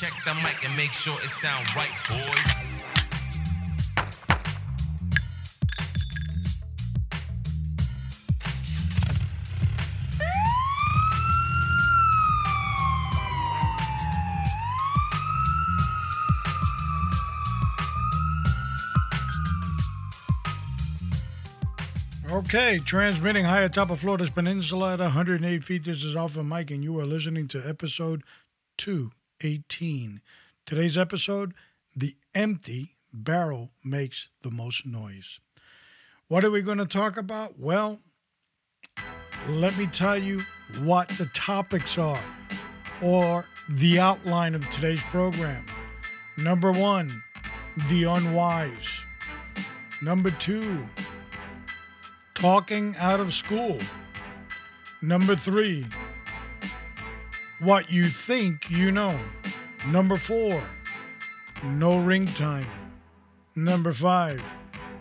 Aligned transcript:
Check 0.00 0.14
the 0.24 0.32
mic 0.32 0.64
and 0.64 0.74
make 0.78 0.92
sure 0.92 1.12
it 1.22 1.28
sound 1.28 1.76
right, 1.76 1.90
boys. 2.08 2.70
Okay, 22.32 22.78
transmitting 22.78 23.44
high 23.44 23.60
atop 23.64 23.90
of 23.90 24.00
Florida's 24.00 24.30
peninsula 24.30 24.94
at 24.94 25.00
108 25.00 25.62
feet. 25.62 25.84
This 25.84 26.02
is 26.02 26.16
Alpha 26.16 26.42
Mike, 26.42 26.70
and 26.70 26.82
you 26.82 26.98
are 26.98 27.04
listening 27.04 27.48
to 27.48 27.60
episode 27.68 28.22
218. 29.40 30.20
Today's 30.66 30.98
episode 30.98 31.54
The 31.96 32.14
Empty 32.34 32.96
Barrel 33.10 33.70
Makes 33.82 34.28
the 34.42 34.50
Most 34.50 34.84
Noise. 34.84 35.40
What 36.28 36.44
are 36.44 36.50
we 36.50 36.60
going 36.60 36.76
to 36.76 36.84
talk 36.84 37.16
about? 37.16 37.58
Well, 37.58 38.00
let 39.48 39.76
me 39.78 39.86
tell 39.86 40.18
you 40.18 40.42
what 40.82 41.08
the 41.16 41.24
topics 41.32 41.96
are 41.96 42.22
or 43.02 43.46
the 43.70 43.98
outline 43.98 44.54
of 44.54 44.68
today's 44.68 45.00
program. 45.10 45.64
Number 46.36 46.70
one, 46.70 47.22
the 47.88 48.04
unwise. 48.04 48.88
Number 50.02 50.30
two, 50.32 50.86
talking 52.34 52.94
out 52.98 53.20
of 53.20 53.32
school. 53.32 53.78
Number 55.00 55.34
three, 55.34 55.86
what 57.60 57.90
you 57.90 58.08
think 58.08 58.70
you 58.70 58.90
know. 58.90 59.18
Number 59.86 60.16
four, 60.16 60.62
no 61.62 61.98
ring 61.98 62.26
time. 62.26 62.66
Number 63.54 63.92
five, 63.92 64.42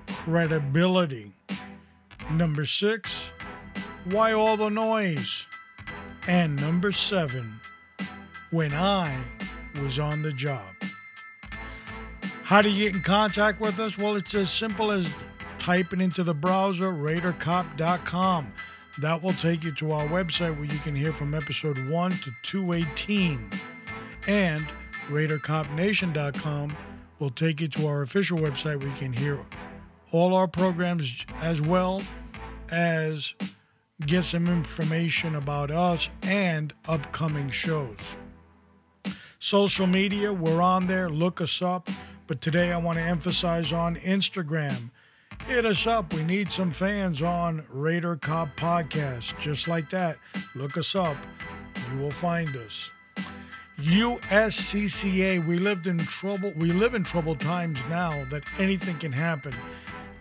credibility. 0.08 1.34
Number 2.32 2.66
six, 2.66 3.12
why 4.06 4.34
all 4.34 4.58
the 4.58 4.70
noise? 4.70 5.46
And 6.28 6.56
number 6.60 6.92
seven, 6.92 7.60
when 8.52 8.74
I 8.74 9.18
was 9.82 9.98
on 10.00 10.22
the 10.22 10.34
job. 10.34 10.76
How 12.44 12.62
do 12.62 12.70
you 12.70 12.86
get 12.86 12.96
in 12.96 13.04
contact 13.04 13.62
with 13.62 13.80
us? 13.80 13.98
Well, 13.98 14.16
it's 14.16 14.34
as 14.36 14.52
simple 14.52 14.92
as 14.92 15.10
typing 15.60 16.02
into 16.02 16.24
the 16.24 16.34
browser 16.34 16.92
RaiderCop.com. 16.92 18.54
That 19.00 19.24
will 19.24 19.34
take 19.34 19.64
you 19.64 19.72
to 19.76 19.94
our 19.94 20.06
website 20.06 20.58
where 20.58 20.66
you 20.66 20.80
can 20.80 20.94
hear 20.94 21.14
from 21.14 21.34
episode 21.34 21.88
1 21.88 22.12
to 22.12 22.32
218. 22.44 23.50
And 24.28 24.68
RaiderCopNation.com 25.08 26.76
will 27.18 27.30
take 27.30 27.62
you 27.62 27.70
to 27.70 27.88
our 27.88 28.02
official 28.02 28.40
website 28.40 28.80
where 28.80 28.90
you 28.90 28.96
can 28.96 29.14
hear 29.14 29.40
all 30.12 30.36
our 30.36 30.50
programs 30.50 31.26
as 31.40 31.62
well 31.62 32.02
as 32.70 33.36
get 34.06 34.26
some 34.26 34.48
information 34.48 35.36
about 35.36 35.72
us 35.72 36.10
and 36.24 36.74
upcoming 36.86 37.50
shows. 37.50 37.96
Social 39.40 39.88
media, 39.88 40.34
we're 40.34 40.62
on 40.62 40.88
there. 40.88 41.10
Look 41.10 41.40
us 41.40 41.62
up. 41.62 41.90
But 42.28 42.42
today 42.42 42.74
I 42.74 42.78
want 42.78 43.00
to 43.00 43.04
emphasize 43.04 43.72
on 43.72 43.96
Instagram. 43.96 44.92
Hit 45.48 45.66
us 45.66 45.88
up. 45.88 46.14
We 46.14 46.24
need 46.24 46.52
some 46.52 46.72
fans 46.72 47.22
on 47.22 47.66
Raider 47.70 48.16
Cop 48.18 48.56
Podcast. 48.56 49.40
Just 49.40 49.68
like 49.68 49.90
that. 49.90 50.18
Look 50.56 50.78
us 50.78 50.96
up. 50.96 51.18
You 51.92 52.00
will 52.00 52.12
find 52.12 52.56
us. 52.56 52.92
USCCA. 53.80 55.46
We 55.46 55.58
lived 55.58 55.88
in 55.88 55.98
trouble. 55.98 56.54
We 56.56 56.72
live 56.72 56.94
in 56.94 57.04
troubled 57.04 57.40
times 57.40 57.80
now 57.90 58.26
that 58.30 58.44
anything 58.60 58.98
can 59.00 59.12
happen. 59.12 59.54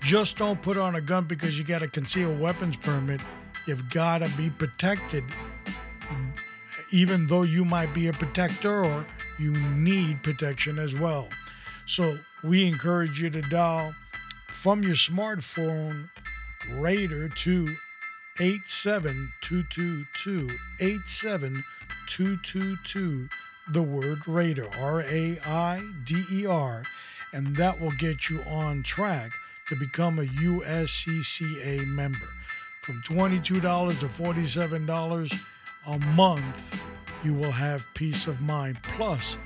Just 0.01 0.37
don't 0.37 0.63
put 0.63 0.79
on 0.79 0.95
a 0.95 1.01
gun 1.01 1.25
because 1.25 1.59
you 1.59 1.65
got 1.65 1.83
a 1.83 1.89
concealed 1.89 2.41
weapons 2.41 2.77
permit. 2.77 3.21
You've 3.67 3.91
got 3.91 4.19
to 4.19 4.29
be 4.37 4.49
protected. 4.49 5.25
Even 6.91 7.27
though 7.27 7.43
you 7.43 7.65
might 7.65 7.93
be 7.93 8.07
a 8.07 8.13
protector, 8.13 8.85
or 8.85 9.07
you 9.39 9.51
need 9.53 10.23
protection 10.23 10.79
as 10.79 10.95
well. 10.95 11.29
So 11.87 12.19
we 12.43 12.67
encourage 12.67 13.21
you 13.21 13.29
to 13.31 13.43
dial 13.43 13.93
from 14.59 14.83
your 14.83 14.97
smartphone 14.97 16.11
Raider 16.73 17.29
to 17.29 17.77
87222 18.41 20.51
87222 20.81 23.29
the 23.73 23.83
word 23.83 24.27
Raider 24.27 24.69
R 24.77 25.03
A 25.03 25.39
I 25.47 25.81
D 26.03 26.25
E 26.33 26.45
R 26.45 26.83
and 27.33 27.55
that 27.55 27.81
will 27.81 27.93
get 27.93 28.29
you 28.29 28.43
on 28.43 28.83
track 28.83 29.31
to 29.69 29.77
become 29.77 30.19
a 30.19 30.25
USCCA 30.25 31.87
member. 31.87 32.29
From 32.83 33.01
$22 33.03 34.01
to 34.01 34.09
$47 34.09 35.41
a 35.87 35.99
month, 35.99 36.83
you 37.23 37.33
will 37.33 37.53
have 37.53 37.87
peace 37.95 38.27
of 38.27 38.41
mind 38.41 38.83
plus 38.83 39.39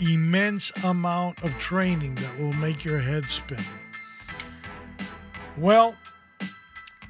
immense 0.00 0.70
amount 0.84 1.42
of 1.42 1.58
training 1.58 2.14
that 2.14 2.38
will 2.38 2.52
make 2.52 2.84
your 2.84 3.00
head 3.00 3.24
spin. 3.24 3.64
Well, 5.58 5.96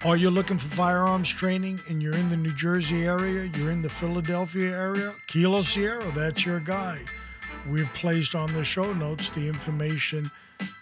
are 0.07 0.17
you 0.17 0.31
looking 0.31 0.57
for 0.57 0.75
firearms 0.75 1.29
training 1.29 1.81
and 1.87 2.03
you're 2.03 2.17
in 2.17 2.31
the 2.31 2.37
New 2.37 2.55
Jersey 2.55 3.05
area, 3.05 3.51
you're 3.55 3.71
in 3.71 3.83
the 3.83 3.91
Philadelphia 3.91 4.75
area, 4.75 5.15
Kilo 5.27 5.61
Sierra, 5.61 6.11
that's 6.13 6.47
your 6.47 6.59
guy. 6.59 6.99
We've 7.69 7.93
placed 7.93 8.35
on 8.35 8.51
the 8.55 8.65
show 8.65 8.95
notes 8.95 9.29
the 9.31 9.47
information 9.47 10.31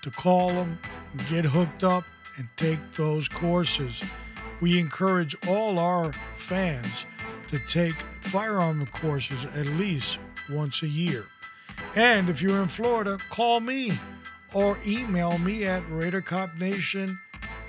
to 0.03 0.11
call 0.13 0.51
them, 0.51 0.79
get 1.29 1.45
hooked 1.45 1.83
up, 1.83 2.05
and 2.37 2.49
take 2.57 2.79
those 2.93 3.27
courses. 3.27 4.01
We 4.61 4.79
encourage 4.79 5.35
all 5.49 5.81
our 5.81 6.13
fans 6.37 7.05
to 7.49 7.59
take 7.59 7.97
firearm 8.21 8.87
courses 8.87 9.45
at 9.57 9.67
least 9.67 10.19
once 10.49 10.83
a 10.85 10.89
year. 10.89 11.25
And 11.97 12.29
if 12.29 12.41
you're 12.41 12.63
in 12.63 12.69
Florida, 12.69 13.19
call 13.29 13.59
me 13.59 13.93
or 14.55 14.79
email 14.87 15.37
me 15.39 15.65
at 15.65 15.83
RaiderCopNation 15.89 17.19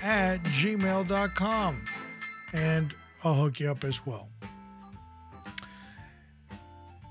at 0.02 0.42
gmail.com 0.44 1.84
and 2.52 2.94
I'll 3.24 3.34
hook 3.34 3.60
you 3.60 3.70
up 3.70 3.84
as 3.84 4.04
well. 4.06 4.28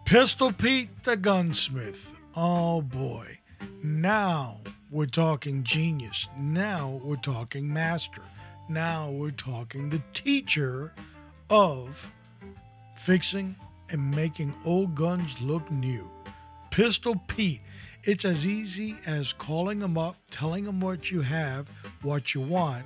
Pistol 0.06 0.54
Pete 0.54 1.04
the 1.04 1.18
Gunsmith. 1.18 2.12
Oh 2.36 2.82
boy. 2.82 3.40
Now 3.84 4.60
we're 4.90 5.06
talking 5.06 5.64
genius. 5.64 6.28
Now 6.38 7.02
we're 7.04 7.18
talking 7.18 7.72
master. 7.72 8.22
Now 8.70 9.10
we're 9.10 9.32
talking 9.32 9.90
the 9.90 10.02
teacher 10.14 10.94
of 11.50 11.90
fixing 12.96 13.56
and 13.90 14.12
making 14.12 14.54
old 14.66 14.96
guns 14.96 15.40
look 15.42 15.70
new. 15.72 16.10
Pistol 16.72 17.22
Pete. 17.28 17.62
It's 18.04 18.26
as 18.26 18.46
easy 18.46 18.96
as 19.06 19.34
calling 19.34 19.82
him 19.82 19.98
up, 19.98 20.16
telling 20.32 20.66
him 20.66 20.80
what 20.80 21.12
you 21.12 21.22
have, 21.22 21.68
what 22.02 22.34
you 22.34 22.42
want. 22.42 22.86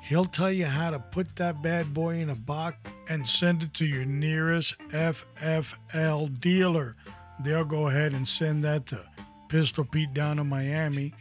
He'll 0.00 0.24
tell 0.24 0.52
you 0.52 0.66
how 0.66 0.90
to 0.90 0.98
put 0.98 1.36
that 1.36 1.62
bad 1.62 1.92
boy 1.92 2.16
in 2.16 2.30
a 2.30 2.34
box 2.34 2.78
and 3.08 3.28
send 3.28 3.62
it 3.64 3.74
to 3.74 3.84
your 3.84 4.04
nearest 4.04 4.76
FFL 4.90 6.40
dealer. 6.40 6.94
They'll 7.40 7.64
go 7.64 7.88
ahead 7.88 8.12
and 8.12 8.28
send 8.28 8.62
that 8.64 8.86
to 8.86 9.00
Pistol 9.48 9.84
Pete 9.84 10.14
down 10.14 10.38
in 10.38 10.48
Miami, 10.48 11.12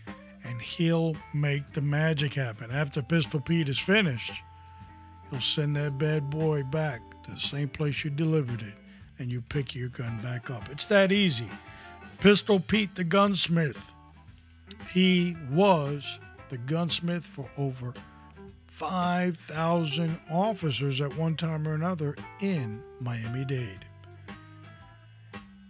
and 0.43 0.61
he'll 0.61 1.15
make 1.33 1.73
the 1.73 1.81
magic 1.81 2.33
happen. 2.35 2.71
After 2.71 3.01
Pistol 3.01 3.39
Pete 3.39 3.69
is 3.69 3.79
finished, 3.79 4.31
he'll 5.29 5.41
send 5.41 5.75
that 5.75 5.97
bad 5.97 6.29
boy 6.29 6.63
back 6.63 7.01
to 7.23 7.31
the 7.31 7.39
same 7.39 7.69
place 7.69 8.03
you 8.03 8.11
delivered 8.11 8.61
it, 8.61 8.75
and 9.19 9.31
you 9.31 9.41
pick 9.41 9.73
your 9.75 9.89
gun 9.89 10.19
back 10.21 10.49
up. 10.49 10.69
It's 10.69 10.85
that 10.85 11.11
easy. 11.11 11.49
Pistol 12.19 12.59
Pete 12.59 12.95
the 12.95 13.03
gunsmith. 13.03 13.93
He 14.91 15.35
was 15.51 16.19
the 16.49 16.57
gunsmith 16.57 17.25
for 17.25 17.49
over 17.57 17.93
5,000 18.67 20.19
officers 20.29 20.99
at 21.01 21.15
one 21.17 21.35
time 21.35 21.67
or 21.67 21.73
another 21.73 22.15
in 22.41 22.83
Miami 22.99 23.45
Dade. 23.45 23.85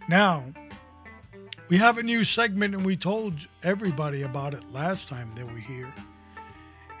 Now, 0.08 0.44
we 1.68 1.78
have 1.78 1.98
a 1.98 2.02
new 2.02 2.24
segment, 2.24 2.74
and 2.74 2.86
we 2.86 2.96
told 2.96 3.34
everybody 3.62 4.22
about 4.22 4.54
it 4.54 4.72
last 4.72 5.08
time 5.08 5.32
they 5.34 5.42
were 5.42 5.58
here. 5.58 5.92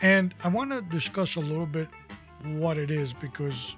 And 0.02 0.34
I 0.42 0.48
want 0.48 0.72
to 0.72 0.82
discuss 0.82 1.36
a 1.36 1.40
little 1.40 1.66
bit 1.66 1.88
what 2.44 2.76
it 2.76 2.90
is 2.90 3.12
because 3.12 3.76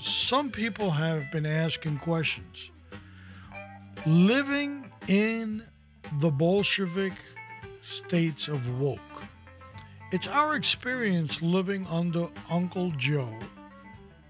some 0.00 0.50
people 0.50 0.90
have 0.90 1.30
been 1.30 1.46
asking 1.46 1.98
questions. 1.98 2.70
Living 4.06 4.87
in 5.08 5.64
the 6.20 6.30
Bolshevik 6.30 7.14
states 7.82 8.46
of 8.46 8.78
woke, 8.78 9.24
it's 10.12 10.28
our 10.28 10.54
experience 10.54 11.40
living 11.40 11.86
under 11.86 12.28
Uncle 12.50 12.92
Joe 12.92 13.32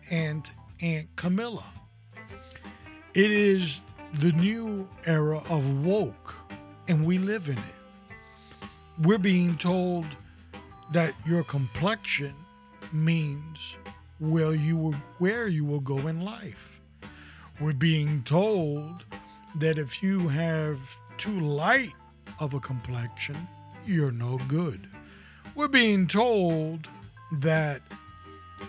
and 0.08 0.48
Aunt 0.80 1.08
Kamala. 1.16 1.66
It 3.12 3.30
is 3.32 3.80
the 4.14 4.32
new 4.32 4.88
era 5.04 5.42
of 5.50 5.84
woke, 5.84 6.34
and 6.86 7.04
we 7.04 7.18
live 7.18 7.48
in 7.48 7.58
it. 7.58 8.68
We're 9.02 9.18
being 9.18 9.58
told 9.58 10.06
that 10.92 11.14
your 11.26 11.42
complexion 11.42 12.34
means 12.92 13.58
where 14.20 14.54
you 14.54 14.76
will, 14.76 14.96
where 15.18 15.48
you 15.48 15.64
will 15.64 15.80
go 15.80 15.98
in 16.06 16.20
life. 16.20 16.80
We're 17.60 17.72
being 17.72 18.22
told 18.22 19.04
that 19.56 19.78
if 19.78 20.02
you 20.02 20.28
have 20.28 20.78
too 21.16 21.40
light 21.40 21.92
of 22.38 22.54
a 22.54 22.60
complexion, 22.60 23.48
you're 23.86 24.12
no 24.12 24.38
good. 24.48 24.88
We're 25.54 25.68
being 25.68 26.06
told 26.06 26.86
that 27.40 27.82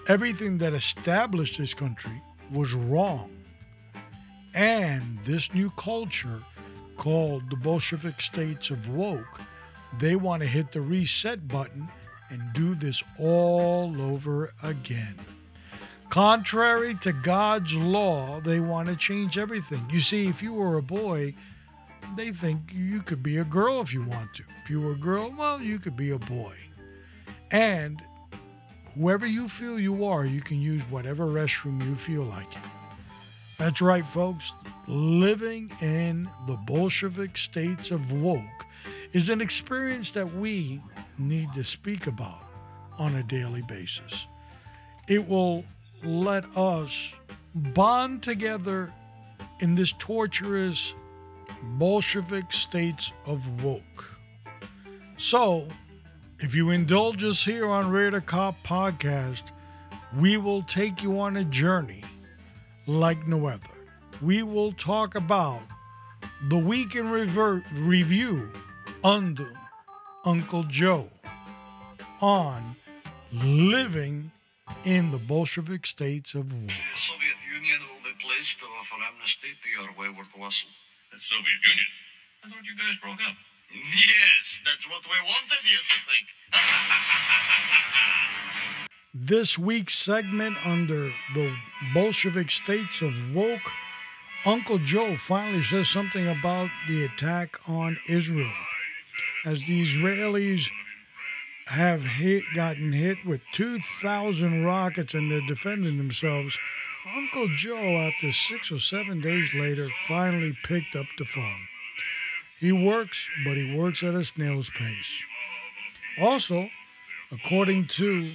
everything 0.08 0.58
that 0.58 0.74
established 0.74 1.58
this 1.58 1.74
country 1.74 2.22
was 2.52 2.74
wrong. 2.74 3.30
And 4.54 5.20
this 5.20 5.54
new 5.54 5.70
culture 5.72 6.42
called 6.98 7.50
the 7.50 7.56
Bolshevik 7.58 8.22
states 8.22 8.70
of 8.70 8.90
woke, 8.90 9.42
they 10.00 10.16
want 10.16 10.42
to 10.42 10.48
hit 10.48 10.72
the 10.72 10.82
reset 10.82 11.48
button 11.48 11.88
and 12.30 12.42
do 12.54 12.76
this 12.76 13.04
all 13.18 14.02
over 14.02 14.52
again. 14.64 15.16
Contrary 16.10 16.96
to 16.96 17.14
God's 17.14 17.76
law, 17.76 18.40
they 18.42 18.60
want 18.60 18.90
to 18.90 18.96
change 18.96 19.38
everything. 19.38 19.86
You 19.92 20.02
see, 20.02 20.28
if 20.28 20.42
you 20.42 20.54
were 20.54 20.78
a 20.78 20.82
boy, 20.82 21.36
they 22.18 22.32
think 22.32 22.72
you 22.74 23.04
could 23.04 23.22
be 23.22 23.38
a 23.38 23.44
girl 23.44 23.80
if 23.82 23.94
you 23.94 24.04
want 24.04 24.34
to. 24.36 24.44
If 24.64 24.72
you 24.72 24.82
were 24.82 24.94
a 24.94 24.98
girl, 24.98 25.32
well, 25.38 25.62
you 25.62 25.78
could 25.78 25.96
be 25.96 26.10
a 26.10 26.18
boy. 26.18 26.56
And 27.52 28.02
whoever 28.96 29.28
you 29.28 29.48
feel 29.48 29.80
you 29.80 30.04
are, 30.06 30.26
you 30.26 30.42
can 30.42 30.60
use 30.60 30.82
whatever 30.90 31.26
restroom 31.26 31.86
you 31.88 31.96
feel 31.96 32.24
like 32.24 32.52
it. 32.54 32.64
That's 33.60 33.82
right, 33.82 34.06
folks. 34.06 34.52
Living 34.88 35.72
in 35.82 36.28
the 36.48 36.56
Bolshevik 36.66 37.38
states 37.38 37.92
of 37.92 38.12
woke 38.12 38.66
is 39.14 39.30
an 39.30 39.42
experience 39.42 40.10
that 40.12 40.34
we 40.36 40.82
need 41.20 41.54
to 41.54 41.64
speak 41.64 42.08
about 42.08 42.42
on 42.98 43.16
a 43.16 43.24
daily 43.24 43.62
basis. 43.62 44.26
It 45.08 45.28
will 45.28 45.66
let 46.04 46.46
us 46.56 46.92
bond 47.54 48.24
together 48.24 48.94
in 49.60 49.76
this 49.76 49.94
torturous 50.00 50.94
Bolshevik 51.62 52.54
states 52.54 53.12
of 53.26 53.64
woke. 53.64 54.18
So, 55.18 55.68
if 56.40 56.56
you 56.56 56.70
indulge 56.70 57.24
us 57.24 57.44
here 57.44 57.68
on 57.68 57.92
Raider 57.92 58.22
Cop 58.22 58.56
Podcast, 58.64 59.44
we 60.18 60.38
will 60.38 60.64
take 60.64 61.04
you 61.04 61.20
on 61.20 61.38
a 61.38 61.44
journey 61.44 62.04
like 62.88 63.28
no 63.28 63.48
other. 63.48 63.60
We 64.22 64.44
will 64.44 64.72
talk 64.74 65.16
about 65.16 65.62
the 66.48 66.58
week 66.58 66.96
in 66.96 67.10
revert 67.10 67.64
review 67.74 68.50
under 69.04 69.52
Uncle 70.26 70.64
Joe 70.64 71.10
on 72.22 72.76
living 73.32 74.32
in 74.84 75.12
the 75.12 75.18
Bolshevik 75.18 75.86
states 75.86 76.34
of 76.34 76.52
war. 76.52 76.68
The 76.68 77.00
Soviet 77.00 77.40
Union 77.46 77.80
will 77.90 78.04
be 78.04 78.16
pleased 78.20 78.60
to 78.60 78.66
offer 78.80 78.96
amnesty 79.02 79.50
to 79.62 79.68
your 79.70 79.90
wayward 79.98 80.28
vassal. 80.38 80.70
The 81.12 81.20
Soviet 81.20 81.62
Union? 81.64 81.90
I 82.44 82.50
thought 82.50 82.64
you 82.64 82.76
guys 82.78 82.98
broke 83.02 83.22
up. 83.28 83.36
Yes, 83.72 84.62
that's 84.66 84.88
what 84.90 85.04
we 85.06 85.18
wanted 85.24 85.64
you 85.64 85.78
to 85.78 85.98
think. 86.08 86.28
This 89.16 89.58
week's 89.58 89.96
segment 89.98 90.56
under 90.64 91.12
the 91.34 91.56
Bolshevik 91.96 92.52
states 92.52 93.02
of 93.02 93.34
woke, 93.34 93.72
Uncle 94.46 94.78
Joe 94.78 95.18
finally 95.18 95.64
says 95.64 95.90
something 95.90 96.28
about 96.28 96.70
the 96.88 97.06
attack 97.06 97.60
on 97.68 97.98
Israel. 98.08 98.54
As 99.46 99.60
the 99.62 99.82
Israelis 99.82 100.70
have 101.70 102.04
hit, 102.04 102.44
gotten 102.56 102.94
hit 102.94 103.18
with 103.24 103.42
2,000 103.54 104.66
rockets 104.66 105.14
and 105.14 105.32
they're 105.32 105.46
defending 105.48 105.98
themselves, 105.98 106.58
Uncle 107.16 107.48
Joe, 107.56 107.98
after 108.00 108.32
six 108.32 108.72
or 108.72 108.80
seven 108.80 109.22
days 109.22 109.50
later, 109.54 109.90
finally 110.08 110.58
picked 110.64 110.96
up 110.96 111.06
the 111.18 111.26
phone. 111.26 111.68
He 112.60 112.72
works, 112.72 113.30
but 113.46 113.56
he 113.56 113.76
works 113.76 114.02
at 114.04 114.16
a 114.16 114.26
snail's 114.26 114.72
pace. 114.72 115.24
Also, 116.20 116.70
according 117.32 117.88
to 117.88 118.34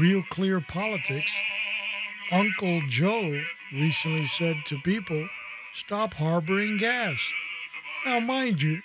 Real 0.00 0.22
Clear 0.30 0.60
Politics, 0.60 1.32
Uncle 2.32 2.80
Joe 2.88 3.42
recently 3.74 4.26
said 4.26 4.56
to 4.66 4.78
people, 4.84 5.28
stop 5.74 6.14
harboring 6.14 6.78
gas. 6.78 7.18
Now, 8.06 8.20
mind 8.20 8.62
you, 8.62 8.80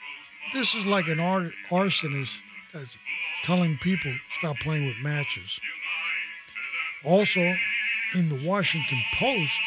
this 0.51 0.75
is 0.75 0.85
like 0.85 1.07
an 1.07 1.19
ar- 1.19 1.53
arsonist 1.71 2.37
that's 2.73 2.97
telling 3.43 3.77
people 3.77 4.13
stop 4.37 4.57
playing 4.59 4.87
with 4.87 4.97
matches. 5.01 5.59
Also, 7.03 7.55
in 8.15 8.29
the 8.29 8.47
Washington 8.47 9.01
Post, 9.17 9.59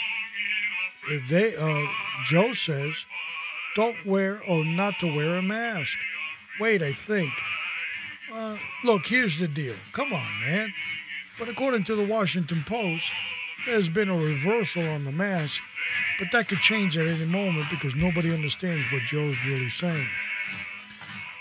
they 1.29 1.55
uh, 1.55 1.87
Joe 2.27 2.55
says, 2.55 3.05
"Don't 3.75 4.05
wear 4.07 4.43
or 4.43 4.65
not 4.65 4.95
to 5.01 5.07
wear 5.07 5.37
a 5.37 5.43
mask." 5.43 5.97
Wait, 6.59 6.83
I 6.83 6.93
think. 6.93 7.33
Uh, 8.33 8.57
look, 8.85 9.07
here's 9.07 9.39
the 9.39 9.49
deal. 9.49 9.77
Come 9.93 10.13
on, 10.13 10.41
man. 10.41 10.73
But 11.39 11.49
according 11.49 11.85
to 11.85 11.95
the 11.95 12.05
Washington 12.05 12.65
Post, 12.67 13.05
there's 13.67 13.89
been 13.89 14.09
a 14.09 14.17
reversal 14.17 14.89
on 14.89 15.05
the 15.05 15.13
mask, 15.13 15.61
but 16.19 16.29
that 16.33 16.49
could 16.49 16.61
change 16.61 16.97
at 16.97 17.07
any 17.07 17.27
moment 17.27 17.69
because 17.71 17.95
nobody 17.95 18.33
understands 18.33 18.87
what 18.91 19.03
Joe's 19.03 19.37
really 19.47 19.69
saying. 19.69 20.09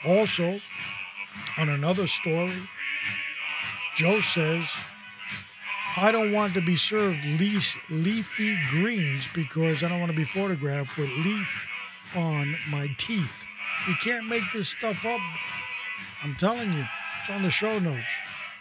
Also, 0.06 0.60
on 1.58 1.70
another 1.70 2.08
story, 2.08 2.62
Joe 3.96 4.22
says, 4.22 4.68
I 5.98 6.12
don't 6.12 6.34
want 6.34 6.54
to 6.56 6.62
be 6.62 6.76
served 6.76 7.24
leaf, 7.24 7.76
leafy 7.90 8.58
greens 8.70 9.28
because 9.34 9.84
I 9.84 9.88
don't 9.90 10.00
want 10.00 10.12
to 10.12 10.18
be 10.18 10.26
photographed 10.26 10.98
with 10.98 11.10
leaf 11.10 11.68
on 12.14 12.58
my 12.68 12.90
teeth. 12.98 13.46
You 13.88 13.96
can't 14.04 14.28
make 14.28 14.44
this 14.54 14.70
stuff 14.70 15.06
up. 15.06 15.22
I'm 16.24 16.36
telling 16.36 16.74
you, 16.74 16.86
it's 17.22 17.30
on 17.30 17.44
the 17.44 17.52
show 17.52 17.80
notes. 17.80 18.12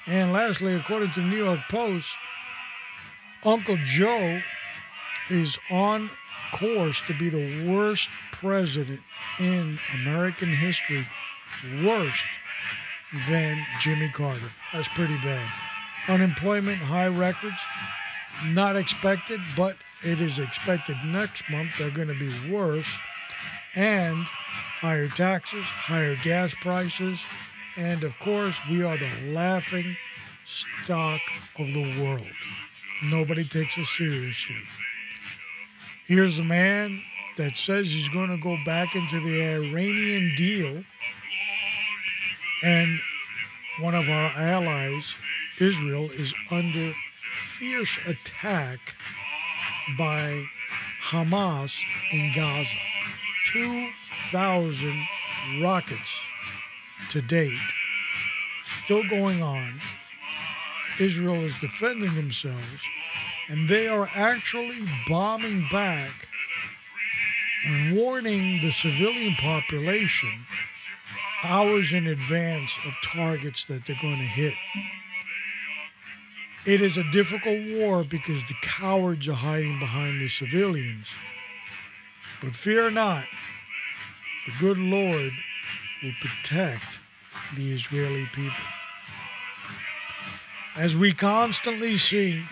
And 0.06 0.32
lastly, 0.32 0.74
according 0.74 1.12
to 1.12 1.20
the 1.20 1.26
New 1.26 1.44
York 1.44 1.60
Post, 1.68 2.08
Uncle 3.42 3.78
Joe 3.84 4.40
is 5.28 5.58
on 5.70 6.10
course 6.52 7.02
to 7.06 7.18
be 7.18 7.30
the 7.30 7.66
worst 7.66 8.08
president 8.30 9.00
in 9.38 9.78
American 9.94 10.52
history. 10.54 11.08
Worst 11.82 12.24
than 13.28 13.64
Jimmy 13.80 14.08
Carter. 14.08 14.52
That's 14.72 14.88
pretty 14.88 15.16
bad. 15.18 15.48
Unemployment, 16.08 16.78
high 16.78 17.08
records, 17.08 17.60
not 18.46 18.76
expected, 18.76 19.40
but 19.56 19.76
it 20.02 20.20
is 20.20 20.38
expected 20.38 20.96
next 21.04 21.44
month 21.50 21.70
they're 21.78 21.90
going 21.90 22.08
to 22.08 22.18
be 22.18 22.50
worse. 22.50 22.98
And 23.74 24.24
higher 24.80 25.08
taxes, 25.08 25.64
higher 25.64 26.16
gas 26.22 26.54
prices, 26.60 27.20
and 27.76 28.04
of 28.04 28.18
course, 28.20 28.60
we 28.70 28.82
are 28.82 28.98
the 28.98 29.10
laughing 29.32 29.96
stock 30.44 31.20
of 31.58 31.66
the 31.66 32.02
world. 32.02 32.26
Nobody 33.02 33.44
takes 33.44 33.76
us 33.78 33.88
seriously. 33.96 34.62
Here's 36.06 36.36
the 36.36 36.44
man 36.44 37.02
that 37.36 37.56
says 37.56 37.88
he's 37.88 38.08
going 38.10 38.30
to 38.30 38.36
go 38.36 38.56
back 38.64 38.94
into 38.94 39.20
the 39.20 39.42
Iranian 39.42 40.34
deal 40.36 40.84
and 42.62 43.00
one 43.80 43.94
of 43.94 44.08
our 44.08 44.30
allies, 44.36 45.14
Israel, 45.58 46.10
is 46.10 46.32
under 46.50 46.94
fierce 47.58 47.98
attack 48.06 48.94
by 49.98 50.44
Hamas 51.10 51.76
in 52.12 52.32
Gaza. 52.34 52.70
2,000 53.52 55.06
rockets 55.60 56.14
to 57.10 57.20
date, 57.20 57.58
still 58.62 59.06
going 59.08 59.42
on. 59.42 59.80
Israel 60.98 61.44
is 61.44 61.52
defending 61.60 62.14
themselves, 62.14 62.84
and 63.48 63.68
they 63.68 63.88
are 63.88 64.08
actually 64.14 64.88
bombing 65.08 65.66
back, 65.70 66.28
warning 67.92 68.60
the 68.60 68.70
civilian 68.70 69.34
population 69.34 70.46
hours 71.44 71.92
in 71.92 72.06
advance 72.06 72.72
of 72.86 72.94
targets 73.04 73.64
that 73.66 73.86
they're 73.86 73.98
going 74.00 74.18
to 74.18 74.24
hit. 74.24 74.54
It 76.66 76.80
is 76.80 76.96
a 76.96 77.04
difficult 77.12 77.60
war 77.76 78.02
because 78.02 78.42
the 78.44 78.54
cowards 78.62 79.28
are 79.28 79.34
hiding 79.34 79.78
behind 79.78 80.20
the 80.20 80.28
civilians. 80.28 81.08
But 82.40 82.54
fear 82.54 82.90
not, 82.90 83.26
the 84.46 84.52
good 84.58 84.78
Lord 84.78 85.32
will 86.02 86.14
protect 86.20 87.00
the 87.54 87.72
Israeli 87.72 88.26
people. 88.32 88.64
As 90.74 90.96
we 90.96 91.12
constantly 91.12 91.98
see, 91.98 92.44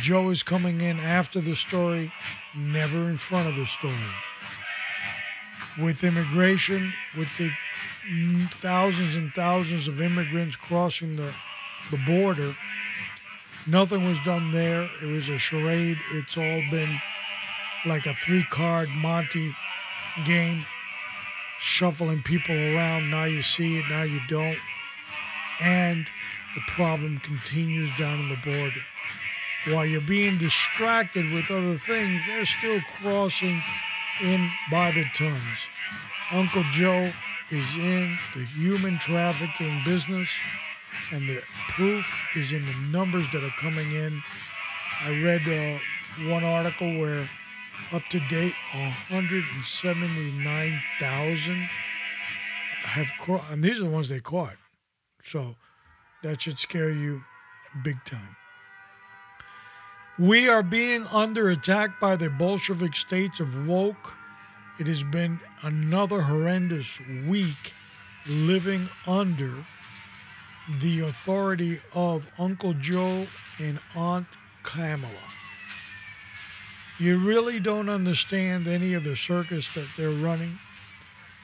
Joe 0.00 0.30
is 0.30 0.42
coming 0.42 0.80
in 0.80 0.98
after 0.98 1.40
the 1.40 1.54
story, 1.54 2.12
never 2.56 3.08
in 3.08 3.18
front 3.18 3.48
of 3.48 3.56
the 3.56 3.66
story. 3.66 3.94
with 5.78 6.04
immigration, 6.04 6.92
with 7.16 7.28
the 7.38 7.50
thousands 8.52 9.14
and 9.14 9.32
thousands 9.32 9.88
of 9.88 10.00
immigrants 10.00 10.56
crossing 10.56 11.16
the, 11.16 11.32
the 11.90 11.98
border. 12.06 12.56
Nothing 13.66 14.04
was 14.04 14.18
done 14.24 14.52
there. 14.52 14.90
It 15.02 15.06
was 15.06 15.28
a 15.28 15.38
charade. 15.38 15.98
It's 16.12 16.36
all 16.36 16.62
been 16.70 17.00
like 17.86 18.06
a 18.06 18.14
three 18.14 18.44
card 18.50 18.88
Monty 18.90 19.54
game, 20.24 20.66
shuffling 21.58 22.22
people 22.22 22.54
around. 22.54 23.10
Now 23.10 23.24
you 23.24 23.42
see 23.42 23.78
it, 23.78 23.88
now 23.88 24.02
you 24.02 24.20
don't. 24.28 24.58
And 25.60 26.06
the 26.54 26.60
problem 26.72 27.18
continues 27.18 27.90
down 27.98 28.20
on 28.20 28.28
the 28.28 28.36
border. 28.36 28.82
While 29.66 29.86
you're 29.86 30.00
being 30.02 30.38
distracted 30.38 31.32
with 31.32 31.50
other 31.50 31.78
things, 31.78 32.20
they're 32.26 32.44
still 32.44 32.80
crossing 32.98 33.62
in 34.20 34.50
by 34.70 34.90
the 34.90 35.04
tons. 35.14 35.58
Uncle 36.30 36.64
Joe 36.70 37.12
is 37.50 37.66
in 37.76 38.18
the 38.34 38.44
human 38.44 38.98
trafficking 38.98 39.82
business, 39.84 40.28
and 41.10 41.28
the 41.28 41.42
proof 41.70 42.06
is 42.34 42.52
in 42.52 42.64
the 42.66 42.74
numbers 42.74 43.26
that 43.32 43.44
are 43.44 43.54
coming 43.60 43.92
in. 43.92 44.22
I 45.00 45.20
read 45.20 45.48
uh, 45.48 45.78
one 46.30 46.44
article 46.44 46.98
where 46.98 47.28
up 47.92 48.02
to 48.10 48.20
date 48.28 48.54
179,000 49.10 51.68
have 52.84 53.08
caught, 53.20 53.50
and 53.50 53.62
these 53.62 53.78
are 53.78 53.84
the 53.84 53.90
ones 53.90 54.08
they 54.08 54.20
caught. 54.20 54.56
So 55.22 55.56
that 56.22 56.40
should 56.42 56.58
scare 56.58 56.90
you 56.90 57.22
big 57.82 58.04
time. 58.04 58.36
We 60.18 60.48
are 60.48 60.62
being 60.62 61.06
under 61.06 61.48
attack 61.48 61.98
by 61.98 62.16
the 62.16 62.30
Bolshevik 62.30 62.94
states 62.94 63.40
of 63.40 63.66
woke. 63.66 64.12
It 64.76 64.88
has 64.88 65.04
been 65.04 65.38
another 65.62 66.22
horrendous 66.22 66.98
week 67.28 67.72
living 68.26 68.88
under 69.06 69.64
the 70.80 71.00
authority 71.00 71.80
of 71.92 72.26
Uncle 72.38 72.74
Joe 72.74 73.28
and 73.58 73.78
Aunt 73.94 74.26
Kamala. 74.64 75.14
You 76.98 77.18
really 77.18 77.60
don't 77.60 77.88
understand 77.88 78.66
any 78.66 78.94
of 78.94 79.04
the 79.04 79.16
circus 79.16 79.68
that 79.76 79.88
they're 79.96 80.10
running. 80.10 80.58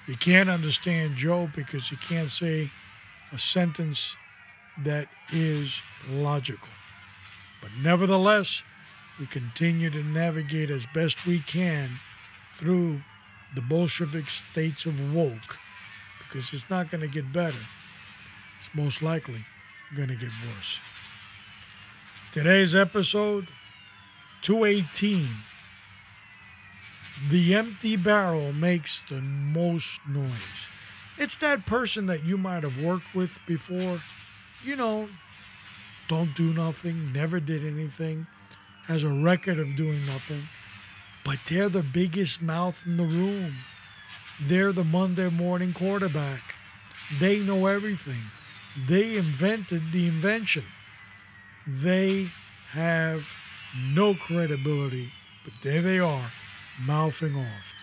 You 0.09 0.17
can't 0.17 0.51
understand 0.51 1.17
Joe 1.17 1.49
because 1.55 1.89
he 1.89 1.97
can't 1.97 2.33
say 2.33 2.73
a 3.31 3.39
sentence 3.39 4.17
that 4.83 5.09
is 5.33 5.83
logical. 6.09 6.69
But 7.63 7.71
nevertheless, 7.81 8.65
we 9.21 9.27
continue 9.27 9.91
to 9.91 10.03
navigate 10.03 10.71
as 10.71 10.87
best 10.93 11.27
we 11.27 11.41
can 11.41 12.01
through 12.57 13.03
the 13.55 13.61
Bolshevik 13.61 14.31
states 14.31 14.87
of 14.87 15.15
woke 15.15 15.59
because 16.19 16.53
it's 16.53 16.71
not 16.71 16.91
going 16.91 17.01
to 17.01 17.09
get 17.09 17.33
better. 17.33 17.67
It's 18.59 18.69
most 18.75 19.03
likely 19.03 19.45
going 19.97 20.09
to 20.09 20.17
get 20.17 20.31
worse. 20.47 20.79
Today's 22.33 22.75
episode 22.75 23.49
218. 24.43 25.29
The 27.29 27.55
empty 27.55 27.97
barrel 27.97 28.53
makes 28.53 29.03
the 29.09 29.21
most 29.21 30.01
noise. 30.09 30.31
It's 31.19 31.37
that 31.37 31.67
person 31.67 32.07
that 32.07 32.25
you 32.25 32.39
might 32.39 32.63
have 32.63 32.79
worked 32.79 33.15
with 33.15 33.39
before. 33.47 34.01
You 34.65 34.77
know, 34.77 35.09
don't 36.09 36.35
do 36.35 36.55
nothing, 36.55 37.13
never 37.13 37.41
did 37.41 37.65
anything, 37.65 38.27
has 38.87 39.03
a 39.03 39.11
record 39.11 39.59
of 39.59 39.77
doing 39.77 40.07
nothing, 40.07 40.49
but 41.25 41.39
they're 41.49 41.69
the 41.69 41.83
biggest 41.83 42.41
mouth 42.41 42.83
in 42.87 42.97
the 42.97 43.05
room. 43.05 43.57
They're 44.43 44.73
the 44.73 44.85
Monday 44.85 45.29
morning 45.29 45.73
quarterback. 45.73 46.55
They 47.21 47.39
know 47.39 47.67
everything. 47.67 48.23
They 48.89 49.17
invented 49.17 49.93
the 49.93 50.07
invention. 50.07 50.65
They 51.67 52.31
have 52.71 53.25
no 53.77 54.15
credibility, 54.15 55.13
but 55.45 55.55
there 55.63 55.83
they 55.83 55.99
are, 55.99 56.33
mouthing 56.81 57.37
off. 57.37 57.75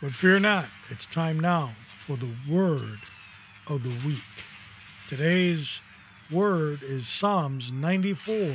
But 0.00 0.14
fear 0.14 0.38
not, 0.38 0.66
it's 0.90 1.06
time 1.06 1.40
now 1.40 1.74
for 1.98 2.16
the 2.16 2.34
word 2.48 3.00
of 3.66 3.82
the 3.82 3.96
week. 4.06 4.22
Today's 5.08 5.80
word 6.30 6.82
is 6.82 7.08
Psalms 7.08 7.72
94 7.72 8.54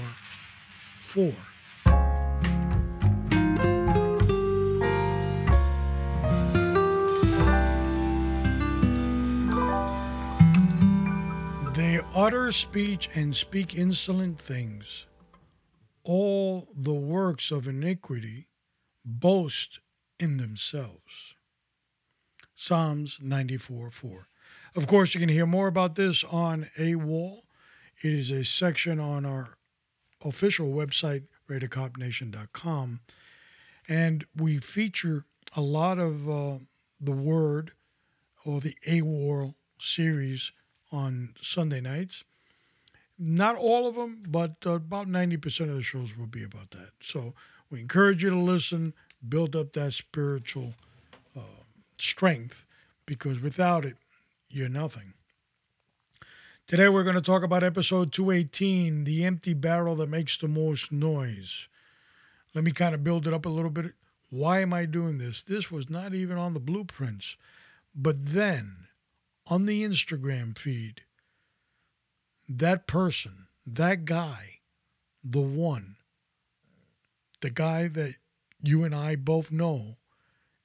4. 1.02 1.34
Utter 12.14 12.52
speech 12.52 13.10
and 13.16 13.34
speak 13.34 13.78
insolent 13.78 14.38
things. 14.38 15.06
All 16.04 16.68
the 16.76 16.94
works 16.94 17.52
of 17.52 17.70
iniquity 17.70 18.50
boast 19.06 19.80
in 20.20 20.36
themselves. 20.36 21.36
Psalms 22.54 23.18
94 23.22 23.92
4. 23.92 24.28
Of 24.76 24.88
course, 24.88 25.14
you 25.14 25.22
can 25.22 25.30
hear 25.30 25.46
more 25.46 25.68
about 25.68 25.96
this 25.96 26.26
on 26.26 26.70
AWOL. 26.78 27.44
It 28.04 28.12
is 28.12 28.30
a 28.30 28.44
section 28.44 29.00
on 29.00 29.26
our 29.26 29.58
official 30.22 30.68
website, 30.68 31.24
RaiderCopNation.com. 31.50 33.00
And 33.88 34.26
we 34.36 34.58
feature 34.58 35.24
a 35.56 35.62
lot 35.62 35.98
of 35.98 36.30
uh, 36.30 36.58
the 37.00 37.14
Word 37.14 37.72
or 38.44 38.60
the 38.60 38.76
AWOL 38.86 39.56
series 39.80 40.52
on 40.92 41.34
Sunday 41.42 41.82
nights. 41.82 42.24
Not 43.18 43.56
all 43.56 43.88
of 43.88 43.96
them, 43.96 44.24
but 44.28 44.58
uh, 44.66 44.72
about 44.72 45.08
90% 45.08 45.70
of 45.70 45.76
the 45.76 45.84
shows 45.84 46.18
will 46.18 46.28
be 46.28 46.44
about 46.44 46.72
that. 46.72 46.92
So 47.04 47.34
we 47.70 47.80
encourage 47.80 48.24
you 48.24 48.32
to 48.32 48.38
listen, 48.38 48.94
build 49.28 49.56
up 49.56 49.74
that 49.74 49.94
spiritual 49.94 50.74
uh, 51.38 51.64
strength, 51.98 52.66
because 53.06 53.40
without 53.40 53.86
it, 53.86 53.98
you're 54.50 54.70
nothing. 54.70 55.14
Today 56.68 56.90
we're 56.90 57.04
going 57.04 57.16
to 57.16 57.22
talk 57.22 57.44
about 57.44 57.64
episode 57.64 58.12
218 58.12 59.04
The 59.04 59.26
Empty 59.26 59.54
Barrel 59.54 59.96
That 59.98 60.10
Makes 60.10 60.38
the 60.38 60.48
Most 60.48 60.92
Noise. 60.92 61.68
Let 62.54 62.64
me 62.64 62.72
kind 62.72 62.96
of 62.96 63.04
build 63.04 63.28
it 63.28 63.34
up 63.34 63.46
a 63.46 63.50
little 63.50 63.70
bit. 63.70 63.94
Why 64.30 64.62
am 64.62 64.74
I 64.74 64.86
doing 64.86 65.18
this? 65.18 65.44
This 65.44 65.70
was 65.70 65.90
not 65.90 66.14
even 66.14 66.38
on 66.38 66.54
the 66.54 66.60
blueprints. 66.60 67.36
But 67.94 68.24
then 68.24 68.88
on 69.48 69.66
the 69.66 69.84
Instagram 69.84 70.58
feed, 70.58 71.02
that 72.48 72.88
person, 72.88 73.48
that 73.66 74.06
guy, 74.06 74.60
the 75.24 75.42
one, 75.42 75.96
the 77.42 77.50
guy 77.50 77.88
that 77.88 78.16
you 78.62 78.84
and 78.84 78.94
I 78.96 79.16
both 79.16 79.52
know 79.52 79.98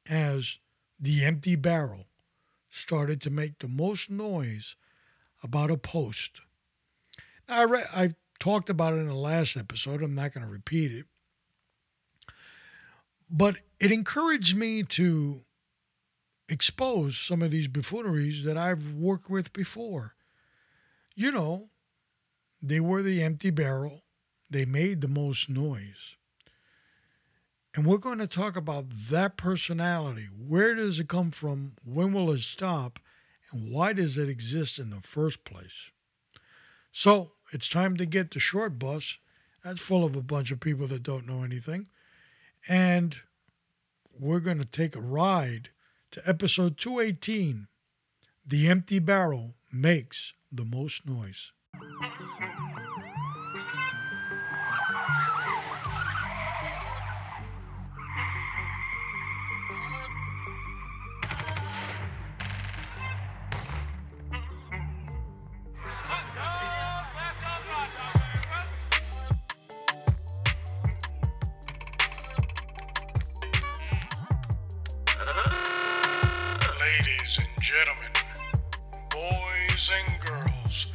as 0.09 0.59
the 0.99 1.25
empty 1.25 1.57
barrel, 1.57 2.07
started 2.71 3.21
to 3.23 3.31
make 3.31 3.59
the 3.59 3.69
most 3.69 4.11
noise 4.11 4.77
about 5.43 5.71
a 5.71 5.77
post. 5.77 6.41
Now, 7.49 7.61
I, 7.61 7.63
re- 7.63 7.83
I 7.95 8.15
talked 8.39 8.69
about 8.69 8.93
it 8.93 8.99
in 8.99 9.09
the 9.09 9.15
last 9.15 9.57
episode. 9.57 10.03
I'm 10.03 10.15
not 10.15 10.35
going 10.35 10.45
to 10.45 10.53
repeat 10.53 10.93
it. 10.93 11.07
But 13.31 13.57
it 13.81 13.91
encouraged 13.91 14.57
me 14.57 14.83
to 14.83 15.43
expose 16.49 17.19
some 17.19 17.43
of 17.43 17.51
these 17.51 17.69
buffooneries 17.69 18.45
that 18.45 18.57
I've 18.57 18.93
worked 18.93 19.29
with 19.29 19.53
before. 19.53 20.15
You 21.15 21.33
know, 21.33 21.71
they 22.63 22.81
were 22.81 23.03
the 23.03 23.23
empty 23.23 23.51
barrel, 23.51 24.03
they 24.49 24.65
made 24.65 25.01
the 25.01 25.09
most 25.09 25.49
noise. 25.49 26.17
And 27.75 27.85
we're 27.85 27.99
going 27.99 28.19
to 28.19 28.27
talk 28.27 28.57
about 28.57 28.87
that 29.11 29.37
personality. 29.37 30.29
Where 30.35 30.75
does 30.75 30.99
it 30.99 31.09
come 31.09 31.31
from? 31.31 31.73
When 31.85 32.13
will 32.13 32.31
it 32.31 32.41
stop? 32.41 32.99
And 33.53 33.71
why 33.71 33.93
does 33.93 34.17
it 34.17 34.31
exist 34.31 34.79
in 34.79 34.91
the 34.91 35.03
first 35.03 35.45
place? 35.45 35.91
So 36.91 37.33
it's 37.53 37.69
time 37.69 37.99
to 37.99 38.07
get 38.07 38.31
the 38.31 38.41
short 38.41 38.79
bus. 38.79 39.19
That's 39.63 39.81
full 39.81 40.05
of 40.05 40.17
a 40.17 40.23
bunch 40.23 40.51
of 40.51 40.61
people 40.61 40.87
that 40.87 41.03
don't 41.03 41.27
know 41.27 41.43
anything. 41.43 41.89
And 42.67 43.17
we're 44.19 44.41
going 44.41 44.59
to 44.59 44.65
take 44.65 44.97
a 44.97 45.01
ride 45.01 45.69
to 46.17 46.27
episode 46.27 46.79
218 46.79 47.69
The 48.47 48.69
Empty 48.69 49.01
Barrel 49.01 49.55
Makes 49.71 50.33
the 50.51 50.65
Most 50.65 51.07
Noise. 51.07 51.53
Boys 79.11 79.91
and 79.93 80.21
girls, 80.21 80.87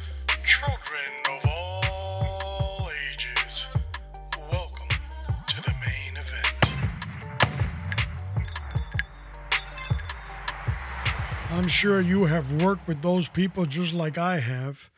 children 0.42 1.10
of 1.30 1.50
all 1.50 2.90
ages, 3.10 3.64
welcome 4.50 4.88
to 5.48 5.60
the 5.60 5.74
main 5.84 6.16
event. 6.16 6.58
I'm 11.50 11.68
sure 11.68 12.00
you 12.00 12.24
have 12.24 12.62
worked 12.62 12.88
with 12.88 13.02
those 13.02 13.28
people 13.28 13.66
just 13.66 13.92
like 13.92 14.16
I 14.16 14.38
have. 14.38 14.88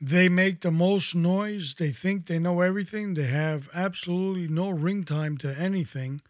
They 0.00 0.28
make 0.28 0.60
the 0.60 0.70
most 0.70 1.16
noise. 1.16 1.74
They 1.76 1.90
think 1.90 2.26
they 2.26 2.38
know 2.38 2.60
everything. 2.60 3.14
They 3.14 3.26
have 3.26 3.68
absolutely 3.74 4.46
no 4.46 4.70
ring 4.70 5.04
time 5.04 5.36
to 5.38 5.58
anything. 5.58 6.20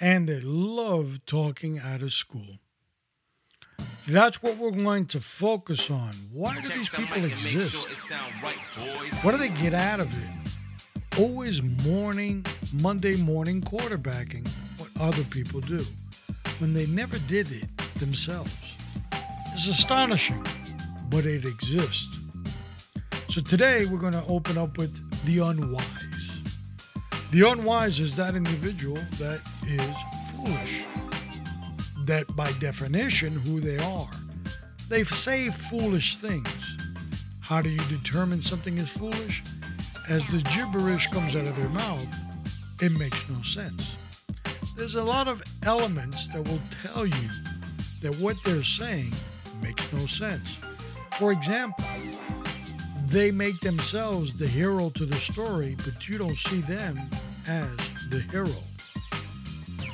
And 0.00 0.28
they 0.28 0.40
love 0.40 1.20
talking 1.26 1.78
out 1.78 2.02
of 2.02 2.12
school. 2.12 2.58
That's 4.08 4.42
what 4.42 4.56
we're 4.56 4.72
going 4.72 5.06
to 5.06 5.20
focus 5.20 5.90
on. 5.90 6.10
Why 6.32 6.60
do 6.60 6.68
these 6.68 6.88
people 6.88 7.22
mic 7.22 7.32
and 7.32 7.42
make 7.44 7.54
exist? 7.54 7.72
sure 7.74 7.88
it 7.90 7.96
sound 7.96 8.32
right, 8.42 8.56
boys. 8.76 9.12
What 9.22 9.30
do 9.30 9.38
they 9.38 9.50
get 9.50 9.74
out 9.74 10.00
of 10.00 10.12
it? 10.12 11.20
Always 11.20 11.62
morning, 11.86 12.44
Monday 12.80 13.16
morning 13.16 13.60
quarterbacking 13.60 14.48
what 14.78 14.90
other 15.00 15.22
people 15.24 15.60
do 15.60 15.84
when 16.58 16.74
they 16.74 16.86
never 16.86 17.18
did 17.28 17.52
it 17.52 17.76
themselves. 18.00 18.56
It's 19.54 19.68
astonishing, 19.68 20.44
but 21.08 21.24
it 21.24 21.44
exists. 21.44 22.18
So 23.30 23.40
today 23.40 23.86
we're 23.86 23.98
going 23.98 24.14
to 24.14 24.24
open 24.26 24.58
up 24.58 24.78
with 24.78 24.92
the 25.26 25.38
unwise. 25.38 25.86
The 27.30 27.48
unwise 27.48 28.00
is 28.00 28.16
that 28.16 28.34
individual 28.34 28.96
that 29.18 29.40
is 29.66 29.94
foolish. 30.34 30.91
That 32.04 32.34
by 32.34 32.50
definition, 32.52 33.32
who 33.32 33.60
they 33.60 33.78
are. 33.78 34.10
They 34.88 35.04
say 35.04 35.48
foolish 35.48 36.16
things. 36.16 36.76
How 37.40 37.62
do 37.62 37.68
you 37.68 37.80
determine 37.88 38.42
something 38.42 38.76
is 38.78 38.88
foolish? 38.88 39.42
As 40.08 40.26
the 40.28 40.42
gibberish 40.54 41.06
comes 41.08 41.36
out 41.36 41.46
of 41.46 41.56
their 41.56 41.68
mouth, 41.68 42.06
it 42.80 42.92
makes 42.92 43.28
no 43.28 43.40
sense. 43.42 43.96
There's 44.76 44.96
a 44.96 45.04
lot 45.04 45.28
of 45.28 45.42
elements 45.62 46.26
that 46.28 46.48
will 46.48 46.60
tell 46.82 47.06
you 47.06 47.28
that 48.02 48.14
what 48.18 48.36
they're 48.44 48.64
saying 48.64 49.12
makes 49.62 49.92
no 49.92 50.06
sense. 50.06 50.58
For 51.18 51.30
example, 51.30 51.84
they 53.06 53.30
make 53.30 53.60
themselves 53.60 54.36
the 54.36 54.48
hero 54.48 54.90
to 54.90 55.06
the 55.06 55.16
story, 55.16 55.76
but 55.84 56.08
you 56.08 56.18
don't 56.18 56.38
see 56.38 56.62
them 56.62 56.98
as 57.46 57.76
the 58.10 58.24
hero. 58.30 58.71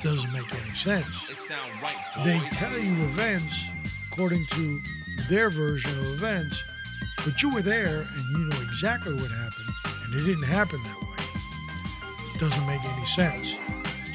Doesn't 0.03 0.33
make 0.33 0.53
any 0.55 0.75
sense. 0.75 1.09
Right. 1.83 1.97
They 2.25 2.39
tell 2.53 2.79
you 2.79 2.93
events 3.05 3.57
according 4.11 4.47
to 4.53 4.81
their 5.29 5.51
version 5.51 5.91
of 5.99 6.07
events, 6.15 6.63
but 7.25 7.43
you 7.43 7.51
were 7.51 7.63
there 7.63 8.07
and 8.15 8.31
you 8.31 8.39
know 8.39 8.57
exactly 8.63 9.13
what 9.13 9.31
happened, 9.31 9.69
and 10.05 10.15
it 10.15 10.25
didn't 10.25 10.45
happen 10.45 10.81
that 10.83 11.01
way. 11.03 11.09
It 12.35 12.41
doesn't 12.41 12.67
make 12.67 12.85
any 12.85 13.07
sense. 13.07 13.57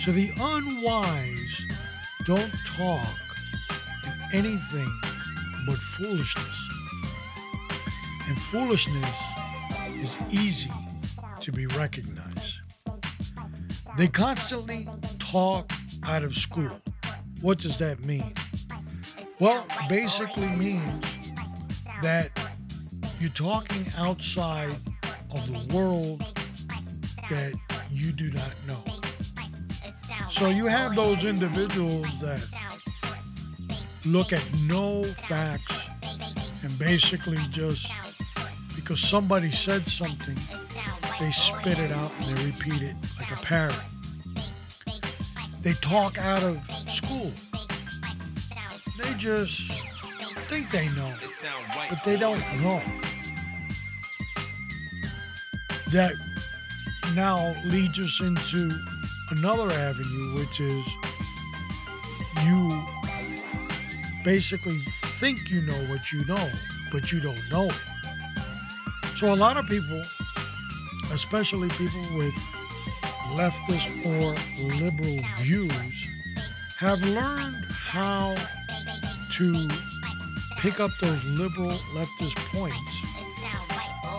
So 0.03 0.11
the 0.11 0.31
unwise 0.39 1.61
don't 2.25 2.53
talk 2.75 3.05
in 4.05 4.45
anything 4.45 5.01
but 5.67 5.75
foolishness. 5.75 6.69
And 8.27 8.37
foolishness 8.37 9.15
is 10.01 10.17
easy 10.31 10.71
to 11.41 11.51
be 11.51 11.67
recognized. 11.67 12.59
They 13.97 14.07
constantly 14.07 14.87
talk 15.33 15.71
out 16.05 16.23
of 16.23 16.35
school. 16.35 16.69
What 17.41 17.57
does 17.57 17.79
that 17.79 18.05
mean? 18.05 18.31
Well, 19.39 19.65
basically 19.89 20.45
means 20.45 21.03
that 22.03 22.29
you're 23.19 23.31
talking 23.31 23.83
outside 23.97 24.71
of 25.31 25.47
the 25.47 25.75
world 25.75 26.23
that 27.31 27.53
you 27.89 28.11
do 28.11 28.29
not 28.31 28.53
know. 28.67 28.83
So 30.29 30.49
you 30.49 30.67
have 30.67 30.93
those 30.95 31.25
individuals 31.25 32.05
that 32.21 32.45
look 34.05 34.33
at 34.33 34.47
no 34.67 35.01
facts 35.01 35.79
and 36.61 36.77
basically 36.77 37.39
just 37.49 37.91
because 38.75 38.99
somebody 38.99 39.49
said 39.49 39.81
something, 39.89 40.37
they 41.19 41.31
spit 41.31 41.79
it 41.79 41.91
out 41.91 42.11
and 42.19 42.37
they 42.37 42.45
repeat 42.45 42.83
it 42.83 42.95
like 43.17 43.31
a 43.31 43.41
parrot. 43.43 43.81
They 45.63 45.71
talk 45.75 46.17
out 46.17 46.43
of 46.43 46.59
school. 46.89 47.31
They 48.97 49.13
just 49.17 49.61
think 50.49 50.69
they 50.69 50.89
know, 50.89 51.09
It 51.21 51.29
sound 51.29 51.65
right, 51.69 51.89
but 51.89 52.03
they 52.03 52.17
don't 52.17 52.41
know. 52.61 52.81
That 55.93 56.13
now 57.15 57.55
leads 57.63 57.97
us 57.97 58.19
into 58.19 58.71
another 59.31 59.71
avenue, 59.71 60.35
which 60.35 60.59
is 60.59 60.85
you 62.45 62.85
basically 64.25 64.79
think 65.21 65.49
you 65.49 65.61
know 65.61 65.79
what 65.85 66.11
you 66.11 66.25
know, 66.25 66.49
but 66.91 67.09
you 67.09 67.21
don't 67.21 67.49
know 67.49 67.67
it. 67.67 67.81
So 69.15 69.33
a 69.33 69.37
lot 69.37 69.55
of 69.55 69.65
people, 69.67 70.01
especially 71.13 71.69
people 71.69 72.01
with 72.17 72.33
leftist 73.31 74.05
or 74.05 74.35
liberal 74.75 75.19
views, 75.37 76.07
have 76.77 77.01
learned 77.01 77.65
how 77.71 78.35
to 79.31 79.69
pick 80.57 80.79
up 80.79 80.91
those 81.01 81.23
liberal 81.25 81.77
leftist 81.93 82.35
points 82.53 83.03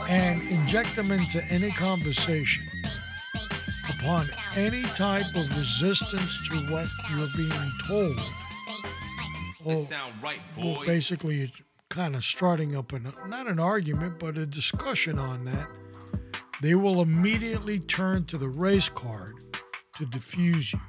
and 0.09 0.43
inject 0.51 0.95
them 0.97 1.11
into 1.11 1.43
any 1.45 1.71
conversation 1.71 2.67
upon 3.89 4.29
any 4.57 4.83
type 4.83 5.27
of 5.35 5.59
resistance 5.59 6.49
to 6.49 6.57
what 6.71 6.87
you're 7.11 7.29
being 7.37 7.73
told. 7.87 8.21
Or, 9.65 9.77
sound 9.77 10.13
right, 10.23 10.41
well, 10.59 10.85
basically, 10.85 11.43
it's 11.43 11.61
kind 11.89 12.15
of 12.15 12.25
starting 12.25 12.77
up 12.77 12.93
an 12.93 13.13
not 13.29 13.47
an 13.47 13.59
argument, 13.59 14.19
but 14.19 14.37
a 14.37 14.45
discussion 14.45 15.19
on 15.19 15.45
that. 15.47 15.69
They 16.65 16.75
will 16.75 17.03
immediately 17.03 17.81
turn 17.81 18.25
to 18.25 18.39
the 18.39 18.49
race 18.49 18.89
card 18.89 19.35
to 19.99 20.07
defuse 20.07 20.73
you. 20.73 20.81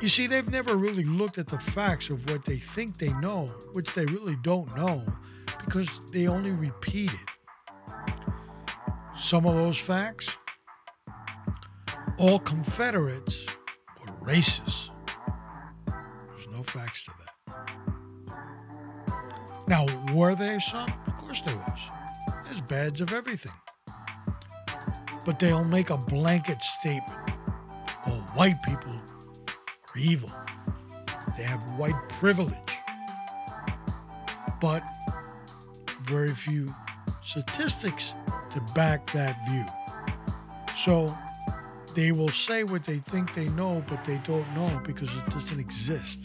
You 0.00 0.08
see, 0.08 0.26
they've 0.26 0.50
never 0.50 0.74
really 0.74 1.04
looked 1.04 1.38
at 1.38 1.46
the 1.46 1.60
facts 1.60 2.10
of 2.10 2.28
what 2.28 2.44
they 2.44 2.56
think 2.56 2.98
they 2.98 3.12
know, 3.20 3.46
which 3.74 3.94
they 3.94 4.04
really 4.06 4.34
don't 4.42 4.74
know, 4.74 5.04
because 5.64 6.10
they 6.10 6.26
only 6.26 6.50
repeat 6.50 7.12
it. 7.12 7.20
Some 9.16 9.46
of 9.46 9.54
those 9.54 9.78
facts, 9.78 10.36
all 12.16 12.40
Confederates 12.40 13.46
were 14.00 14.12
racist. 14.26 14.90
There's 15.86 16.48
no 16.50 16.64
facts 16.64 17.04
to 17.04 17.12
that. 17.20 17.54
Now, 19.68 19.86
were 20.12 20.34
there 20.34 20.58
some? 20.58 20.92
Of 21.06 21.16
course 21.16 21.42
there 21.42 21.54
was. 21.54 21.78
There's 22.46 22.60
bads 22.62 23.00
of 23.00 23.12
everything. 23.12 23.52
But 25.28 25.38
they'll 25.38 25.62
make 25.62 25.90
a 25.90 25.98
blanket 25.98 26.62
statement. 26.62 27.20
Oh, 28.06 28.24
white 28.32 28.56
people 28.66 28.94
are 28.94 29.98
evil. 29.98 30.32
They 31.36 31.42
have 31.42 31.62
white 31.74 31.92
privilege. 32.18 32.54
But 34.58 34.82
very 36.00 36.30
few 36.30 36.66
statistics 37.22 38.14
to 38.54 38.72
back 38.74 39.12
that 39.12 39.36
view. 39.50 39.66
So 40.74 41.14
they 41.94 42.10
will 42.10 42.28
say 42.28 42.64
what 42.64 42.86
they 42.86 42.96
think 42.96 43.34
they 43.34 43.48
know, 43.48 43.84
but 43.86 44.02
they 44.06 44.22
don't 44.24 44.50
know 44.54 44.80
because 44.82 45.10
it 45.14 45.26
doesn't 45.28 45.60
exist. 45.60 46.20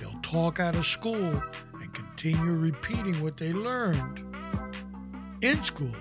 They'll 0.00 0.20
talk 0.22 0.60
out 0.60 0.76
of 0.76 0.86
school 0.86 1.42
and 1.82 1.92
continue 1.92 2.52
repeating 2.52 3.20
what 3.20 3.38
they 3.38 3.52
learned 3.52 4.24
in 5.40 5.64
school. 5.64 5.96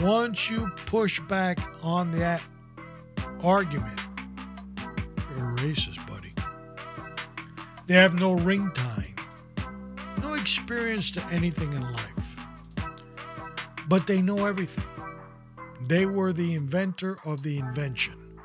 Once 0.00 0.48
you 0.48 0.70
push 0.86 1.18
back 1.20 1.58
on 1.82 2.10
that 2.12 2.40
argument, 3.42 4.00
you're 5.30 5.50
a 5.50 5.56
racist, 5.56 6.06
buddy. 6.08 6.30
They 7.86 7.94
have 7.94 8.14
no 8.14 8.34
ring 8.34 8.70
time, 8.72 9.16
no 10.22 10.34
experience 10.34 11.10
to 11.12 11.24
anything 11.26 11.72
in 11.72 11.82
life, 11.82 12.36
but 13.88 14.06
they 14.06 14.22
know 14.22 14.46
everything. 14.46 14.84
They 15.88 16.06
were 16.06 16.32
the 16.32 16.54
inventor 16.54 17.16
of 17.24 17.42
the 17.42 17.58
invention. 17.58 18.38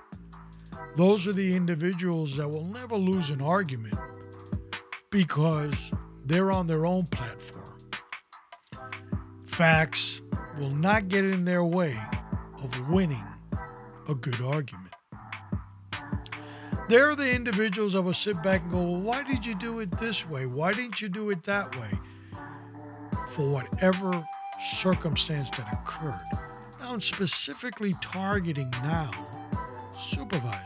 Those 0.95 1.27
are 1.27 1.33
the 1.33 1.55
individuals 1.55 2.35
that 2.37 2.49
will 2.49 2.65
never 2.65 2.95
lose 2.95 3.29
an 3.29 3.41
argument 3.41 3.95
because 5.11 5.75
they're 6.25 6.51
on 6.51 6.65
their 6.65 6.85
own 6.87 7.03
platform. 7.07 7.77
Facts 9.45 10.21
will 10.59 10.69
not 10.69 11.07
get 11.07 11.25
in 11.25 11.45
their 11.45 11.63
way 11.63 11.97
of 12.61 12.89
winning 12.89 13.25
a 14.07 14.15
good 14.15 14.41
argument. 14.41 14.93
There 16.89 17.09
are 17.09 17.15
the 17.15 17.33
individuals 17.33 17.93
that 17.93 18.01
will 18.01 18.13
sit 18.13 18.41
back 18.43 18.61
and 18.63 18.71
go, 18.71 18.81
well, 18.81 19.01
Why 19.01 19.23
did 19.23 19.45
you 19.45 19.55
do 19.55 19.79
it 19.79 19.97
this 19.99 20.27
way? 20.27 20.45
Why 20.45 20.71
didn't 20.71 21.01
you 21.01 21.09
do 21.09 21.29
it 21.29 21.43
that 21.43 21.75
way? 21.79 21.91
for 23.33 23.49
whatever 23.49 24.25
circumstance 24.77 25.49
that 25.57 25.73
occurred. 25.73 26.13
Now, 26.79 26.93
I'm 26.93 26.99
specifically 26.99 27.95
targeting 28.01 28.69
now 28.83 29.09
supervisors 29.97 30.59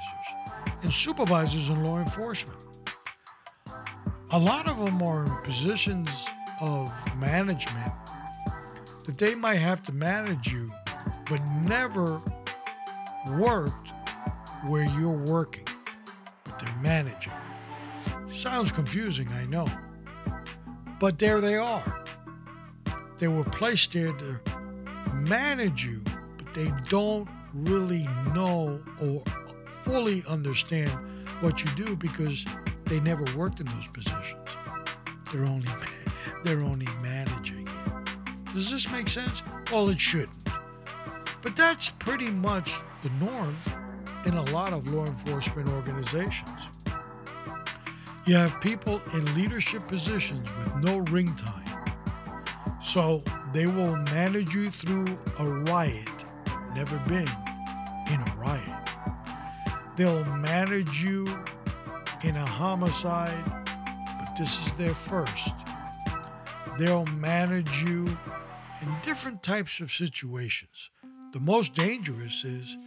and 0.84 0.94
supervisors 0.94 1.70
in 1.70 1.86
law 1.86 2.00
enforcement. 2.00 2.66
A 4.32 4.40
lot 4.40 4.68
of 4.68 4.76
them 4.78 5.02
are 5.02 5.24
in 5.24 5.32
positions 5.44 6.10
of 6.60 6.92
management 7.18 7.94
that 9.08 9.18
they 9.18 9.34
might 9.34 9.56
have 9.56 9.84
to 9.86 9.94
manage 9.94 10.52
you, 10.52 10.72
but 11.30 11.42
never 11.66 12.20
worked 13.40 13.88
where 14.68 14.86
you're 15.00 15.24
working, 15.26 15.68
but 16.44 16.60
they're 16.60 16.82
managing. 16.82 17.32
Sounds 18.30 18.72
confusing, 18.72 19.28
I 19.30 19.46
know. 19.46 19.68
But 21.00 21.20
there 21.20 21.42
they 21.42 21.56
are. 21.56 22.04
They 23.20 23.28
were 23.28 23.44
placed 23.46 23.94
there 23.94 24.14
to 24.14 24.40
manage 25.14 25.84
you, 25.84 26.04
but 26.38 26.54
they 26.54 26.72
don't 26.90 27.28
really 27.54 28.08
know 28.34 28.80
or 29.02 29.24
fully 29.68 30.24
understand 30.28 30.92
what 31.42 31.64
you 31.64 31.86
do 31.86 31.96
because 31.96 32.46
they 32.86 33.00
never 33.00 33.24
worked 33.36 33.60
in 33.60 33.66
those 33.66 33.92
positions. 33.92 34.50
They're 35.32 35.48
only 35.48 35.68
they're 36.44 36.64
only 36.64 36.88
managing 37.02 37.57
you. 37.57 37.57
Does 38.58 38.72
this 38.72 38.90
make 38.90 39.08
sense? 39.08 39.44
Well, 39.72 39.88
it 39.90 40.02
shouldn't. 40.02 40.50
But 41.44 41.56
that's 41.56 41.92
pretty 42.00 42.32
much 42.32 42.74
the 43.04 43.12
norm 43.24 43.56
in 44.26 44.34
a 44.34 44.42
lot 44.46 44.74
of 44.74 44.92
law 44.92 45.06
enforcement 45.06 45.70
organizations. 45.70 46.50
You 48.26 48.34
have 48.38 48.60
people 48.60 49.00
in 49.14 49.36
leadership 49.36 49.86
positions 49.86 50.50
with 50.58 50.76
no 50.78 50.98
ring 51.12 51.28
time. 51.36 51.94
So 52.84 53.22
they 53.54 53.68
will 53.68 53.96
manage 54.12 54.56
you 54.56 54.72
through 54.72 55.06
a 55.38 55.48
riot. 55.48 56.10
Never 56.74 56.98
been 57.08 57.30
in 58.10 58.22
a 58.22 58.36
riot. 58.40 58.90
They'll 59.98 60.26
manage 60.40 61.04
you 61.04 61.28
in 62.24 62.36
a 62.36 62.50
homicide, 62.50 63.46
but 63.46 64.36
this 64.36 64.58
is 64.66 64.74
their 64.80 64.96
first. 64.96 65.54
They'll 66.80 67.06
manage 67.06 67.84
you 67.84 68.06
in 68.82 68.96
different 69.04 69.44
types 69.44 69.80
of 69.80 69.92
situations. 69.92 70.90
The 71.34 71.40
most 71.40 71.74
dangerous 71.74 72.44
is 72.44 72.78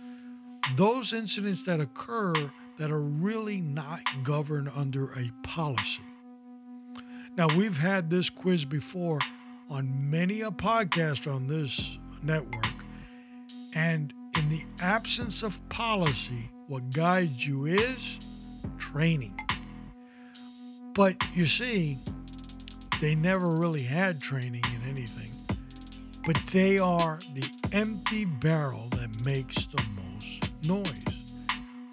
those 0.77 1.13
incidents 1.13 1.63
that 1.65 1.81
occur 1.81 2.33
that 2.79 2.91
are 2.91 3.01
really 3.01 3.61
not 3.61 4.01
governed 4.23 4.71
under 4.75 5.13
a 5.13 5.31
policy. 5.43 6.03
Now, 7.37 7.49
we've 7.57 7.77
had 7.77 8.11
this 8.11 8.31
quiz 8.31 8.65
before 8.65 9.19
on 9.69 10.11
many 10.11 10.41
a 10.41 10.51
podcast 10.51 11.33
on 11.33 11.47
this 11.47 11.99
network, 12.23 12.67
and 13.75 14.13
in 14.37 14.49
the 14.49 14.65
absence 14.81 15.43
of 15.43 15.67
policy, 15.69 16.51
what 16.67 16.91
guides 16.91 17.47
you 17.47 17.67
is 17.67 18.19
training. 18.79 19.39
But 20.95 21.17
you 21.35 21.47
see, 21.47 21.99
they 23.01 23.15
never 23.15 23.49
really 23.49 23.83
had 23.83 24.21
training 24.21 24.65
in 24.75 24.89
anything, 24.89 25.30
but 26.27 26.37
they 26.53 26.79
are 26.79 27.19
the 27.35 27.49
empty 27.73 28.25
barrel 28.25 28.89
that 28.91 29.25
makes 29.25 29.57
the 29.67 29.83
most 29.97 30.67
noise 30.67 31.11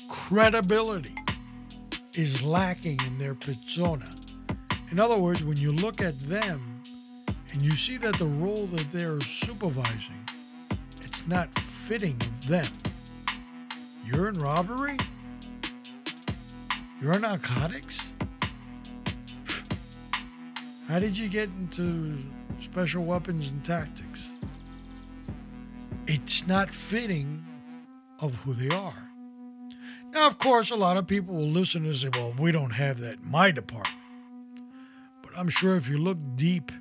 credibility 0.09 1.15
is 2.13 2.41
lacking 2.41 2.99
in 3.05 3.17
their 3.17 3.35
persona. 3.35 4.09
In 4.91 4.99
other 4.99 5.17
words, 5.17 5.43
when 5.43 5.57
you 5.57 5.71
look 5.71 6.01
at 6.01 6.19
them 6.21 6.81
and 7.51 7.61
you 7.61 7.77
see 7.77 7.97
that 7.97 8.17
the 8.17 8.25
role 8.25 8.67
that 8.67 8.91
they're 8.91 9.21
supervising, 9.21 10.25
it's 11.01 11.25
not 11.27 11.47
fitting 11.59 12.17
of 12.21 12.47
them. 12.47 12.67
You're 14.05 14.29
in 14.29 14.35
robbery? 14.35 14.97
You're 17.01 17.13
in 17.13 17.21
narcotics? 17.21 18.07
How 20.87 20.99
did 20.99 21.17
you 21.17 21.29
get 21.29 21.49
into 21.59 22.17
special 22.63 23.03
weapons 23.03 23.49
and 23.49 23.63
tactics? 23.63 24.06
It's 26.09 26.47
not 26.47 26.73
fitting 26.73 27.45
of 28.21 28.35
who 28.35 28.53
they 28.53 28.73
are. 28.73 29.09
Now, 30.13 30.27
of 30.27 30.37
course, 30.37 30.71
a 30.71 30.75
lot 30.77 30.95
of 30.95 31.05
people 31.05 31.35
will 31.35 31.49
listen 31.49 31.85
and 31.85 31.93
say, 31.93 32.07
well, 32.13 32.33
we 32.39 32.53
don't 32.53 32.71
have 32.71 32.99
that 32.99 33.19
in 33.21 33.29
my 33.29 33.51
department. 33.51 33.99
But 35.21 35.37
I'm 35.37 35.49
sure 35.49 35.75
if 35.75 35.89
you 35.89 35.97
look 35.97 36.17
deep, 36.37 36.71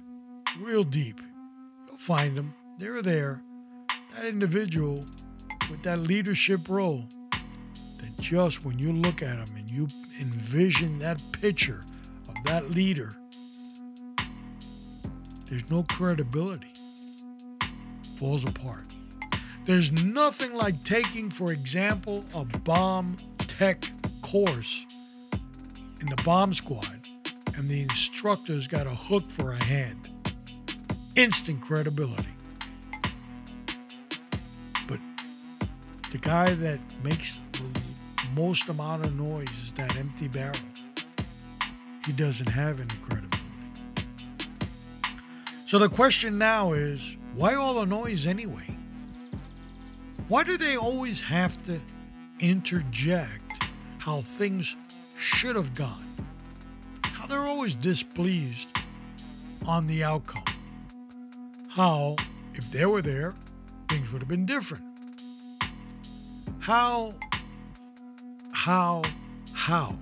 real 0.60 0.84
deep, 0.84 1.20
you'll 1.86 1.96
find 1.96 2.36
them. 2.36 2.54
They're 2.78 3.02
there. 3.02 3.42
That 4.14 4.26
individual 4.26 5.04
with 5.68 5.82
that 5.82 5.98
leadership 5.98 6.68
role, 6.68 7.04
that 7.32 8.20
just 8.20 8.64
when 8.64 8.78
you 8.78 8.92
look 8.92 9.22
at 9.22 9.44
them 9.44 9.56
and 9.56 9.68
you 9.68 9.88
envision 10.20 11.00
that 11.00 11.20
picture 11.32 11.82
of 12.28 12.34
that 12.44 12.70
leader, 12.70 13.12
there's 15.50 15.68
no 15.68 15.82
credibility. 15.82 16.72
Falls 18.18 18.44
apart. 18.44 18.86
There's 19.66 19.90
nothing 19.90 20.54
like 20.54 20.80
taking, 20.84 21.28
for 21.28 21.50
example, 21.50 22.24
a 22.32 22.44
bomb 22.44 23.16
tech 23.38 23.84
course 24.22 24.86
in 26.00 26.06
the 26.06 26.22
bomb 26.22 26.54
squad, 26.54 27.00
and 27.56 27.68
the 27.68 27.82
instructor's 27.82 28.68
got 28.68 28.86
a 28.86 28.94
hook 28.94 29.28
for 29.28 29.50
a 29.50 29.64
hand. 29.64 30.08
Instant 31.16 31.60
credibility. 31.60 32.28
But 34.86 35.00
the 36.12 36.18
guy 36.18 36.54
that 36.54 36.78
makes 37.02 37.36
the 37.50 37.64
most 38.36 38.68
amount 38.68 39.04
of 39.04 39.16
noise 39.16 39.48
is 39.64 39.72
that 39.72 39.96
empty 39.96 40.28
barrel. 40.28 40.54
He 42.04 42.12
doesn't 42.12 42.46
have 42.46 42.78
any 42.78 42.94
credibility. 43.02 43.38
So 45.66 45.80
the 45.80 45.88
question 45.88 46.38
now 46.38 46.72
is 46.72 47.00
why 47.34 47.56
all 47.56 47.74
the 47.74 47.84
noise 47.84 48.28
anyway? 48.28 48.75
Why 50.28 50.42
do 50.42 50.56
they 50.56 50.76
always 50.76 51.20
have 51.20 51.64
to 51.66 51.80
interject 52.40 53.62
how 53.98 54.22
things 54.38 54.74
should 55.20 55.54
have 55.54 55.72
gone? 55.72 56.04
How 57.04 57.28
they're 57.28 57.44
always 57.44 57.76
displeased 57.76 58.66
on 59.64 59.86
the 59.86 60.02
outcome? 60.02 60.42
How, 61.68 62.16
if 62.54 62.72
they 62.72 62.86
were 62.86 63.02
there, 63.02 63.34
things 63.88 64.10
would 64.10 64.20
have 64.20 64.28
been 64.28 64.46
different? 64.46 64.82
How, 66.58 67.14
how, 68.50 69.02
how? 69.54 69.96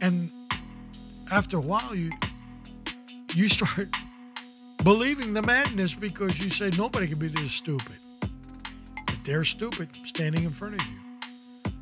And 0.00 0.30
after 1.32 1.56
a 1.56 1.60
while, 1.60 1.96
you 1.96 2.12
you 3.34 3.48
start 3.48 3.88
believing 4.84 5.34
the 5.34 5.42
madness 5.42 5.94
because 5.94 6.38
you 6.38 6.50
say 6.50 6.70
nobody 6.76 7.08
can 7.08 7.18
be 7.18 7.28
this 7.28 7.52
stupid 7.52 7.96
they're 9.24 9.44
stupid 9.44 9.88
standing 10.04 10.44
in 10.44 10.50
front 10.50 10.80
of 10.80 10.86
you. 10.86 11.72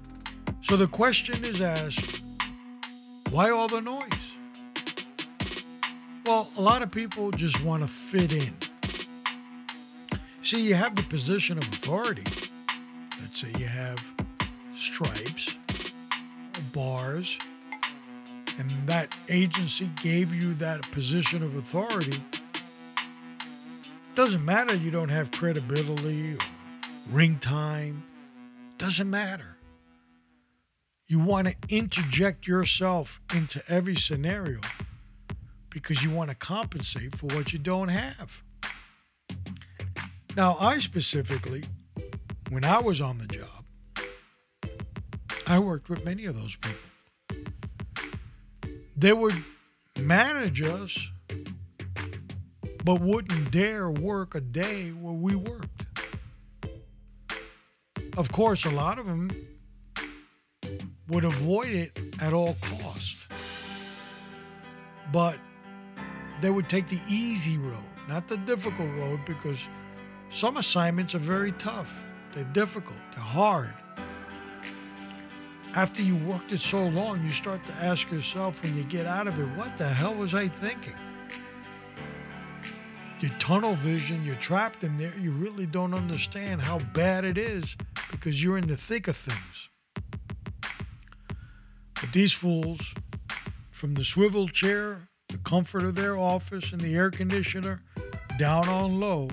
So 0.62 0.76
the 0.76 0.86
question 0.86 1.44
is 1.44 1.60
asked 1.60 2.22
why 3.30 3.50
all 3.50 3.68
the 3.68 3.80
noise? 3.80 4.08
Well, 6.24 6.48
a 6.56 6.60
lot 6.60 6.82
of 6.82 6.90
people 6.90 7.30
just 7.30 7.62
want 7.62 7.82
to 7.82 7.88
fit 7.88 8.32
in. 8.32 8.54
See, 10.42 10.62
you 10.62 10.74
have 10.74 10.96
the 10.96 11.02
position 11.02 11.58
of 11.58 11.64
authority. 11.64 12.24
Let's 13.20 13.40
say 13.40 13.48
you 13.58 13.66
have 13.66 14.02
stripes, 14.74 15.54
bars, 16.72 17.38
and 18.58 18.70
that 18.86 19.14
agency 19.28 19.90
gave 20.02 20.34
you 20.34 20.54
that 20.54 20.82
position 20.90 21.42
of 21.42 21.56
authority. 21.56 22.22
Doesn't 24.14 24.44
matter 24.44 24.74
you 24.74 24.90
don't 24.90 25.10
have 25.10 25.30
credibility 25.30 26.36
ring 27.10 27.38
time, 27.38 28.04
doesn't 28.76 29.08
matter. 29.08 29.56
You 31.06 31.18
want 31.20 31.48
to 31.48 31.54
interject 31.68 32.46
yourself 32.46 33.20
into 33.34 33.62
every 33.68 33.96
scenario 33.96 34.60
because 35.70 36.02
you 36.02 36.10
want 36.10 36.28
to 36.30 36.36
compensate 36.36 37.16
for 37.16 37.26
what 37.26 37.52
you 37.52 37.58
don't 37.58 37.88
have. 37.88 38.42
Now, 40.36 40.56
I 40.60 40.78
specifically, 40.80 41.64
when 42.50 42.64
I 42.64 42.78
was 42.78 43.00
on 43.00 43.18
the 43.18 43.26
job, 43.26 43.64
I 45.46 45.58
worked 45.58 45.88
with 45.88 46.04
many 46.04 46.26
of 46.26 46.36
those 46.36 46.56
people. 46.56 46.78
They 48.96 49.14
would 49.14 49.42
manage 49.98 50.60
us, 50.60 50.98
but 52.84 53.00
wouldn't 53.00 53.50
dare 53.50 53.90
work 53.90 54.34
a 54.34 54.40
day 54.40 54.90
where 54.90 55.14
we 55.14 55.34
worked. 55.34 55.77
Of 58.18 58.32
course, 58.32 58.64
a 58.64 58.70
lot 58.70 58.98
of 58.98 59.06
them 59.06 59.30
would 61.06 61.24
avoid 61.24 61.68
it 61.68 61.96
at 62.20 62.32
all 62.32 62.56
costs. 62.60 63.28
But 65.12 65.38
they 66.40 66.50
would 66.50 66.68
take 66.68 66.88
the 66.88 66.98
easy 67.08 67.58
road, 67.58 67.78
not 68.08 68.26
the 68.26 68.36
difficult 68.38 68.90
road, 68.96 69.20
because 69.24 69.60
some 70.30 70.56
assignments 70.56 71.14
are 71.14 71.20
very 71.20 71.52
tough. 71.52 71.96
They're 72.34 72.42
difficult, 72.42 72.98
they're 73.12 73.22
hard. 73.22 73.72
After 75.76 76.02
you 76.02 76.16
worked 76.16 76.50
it 76.50 76.60
so 76.60 76.88
long, 76.88 77.24
you 77.24 77.30
start 77.30 77.64
to 77.68 77.72
ask 77.74 78.10
yourself 78.10 78.60
when 78.64 78.76
you 78.76 78.82
get 78.82 79.06
out 79.06 79.28
of 79.28 79.38
it, 79.38 79.46
what 79.56 79.78
the 79.78 79.86
hell 79.86 80.16
was 80.16 80.34
I 80.34 80.48
thinking? 80.48 80.96
Your 83.20 83.30
tunnel 83.38 83.76
vision, 83.76 84.24
you're 84.24 84.34
trapped 84.36 84.82
in 84.82 84.96
there, 84.96 85.12
you 85.20 85.30
really 85.30 85.66
don't 85.66 85.94
understand 85.94 86.60
how 86.60 86.80
bad 86.80 87.24
it 87.24 87.38
is 87.38 87.76
because 88.10 88.42
you're 88.42 88.58
in 88.58 88.66
the 88.66 88.76
thick 88.76 89.08
of 89.08 89.16
things. 89.16 89.68
But 91.94 92.12
these 92.12 92.32
fools, 92.32 92.94
from 93.70 93.94
the 93.94 94.04
swivel 94.04 94.48
chair, 94.48 95.08
the 95.28 95.38
comfort 95.38 95.84
of 95.84 95.94
their 95.94 96.16
office, 96.16 96.72
and 96.72 96.80
the 96.80 96.94
air 96.94 97.10
conditioner, 97.10 97.82
down 98.38 98.68
on 98.68 99.00
low, 99.00 99.28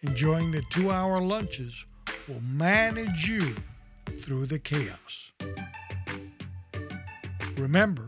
enjoying 0.00 0.50
the 0.50 0.62
two 0.70 0.90
hour 0.90 1.20
lunches, 1.20 1.84
will 2.28 2.40
manage 2.40 3.28
you 3.28 3.54
through 4.20 4.46
the 4.46 4.58
chaos. 4.58 5.32
Remember, 7.56 8.06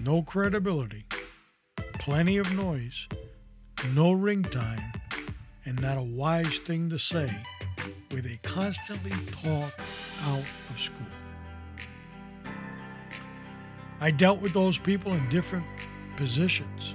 no 0.00 0.22
credibility, 0.22 1.04
plenty 1.98 2.36
of 2.36 2.54
noise, 2.54 3.06
no 3.94 4.12
ring 4.12 4.42
time, 4.42 4.92
and 5.64 5.80
not 5.80 5.98
a 5.98 6.02
wise 6.02 6.58
thing 6.58 6.88
to 6.90 6.98
say 6.98 7.42
where 8.10 8.22
they 8.22 8.38
constantly 8.42 9.12
talk 9.42 9.72
out 10.24 10.44
of 10.70 10.80
school. 10.80 11.06
I 14.00 14.10
dealt 14.10 14.40
with 14.40 14.52
those 14.52 14.78
people 14.78 15.12
in 15.12 15.28
different 15.28 15.64
positions. 16.16 16.94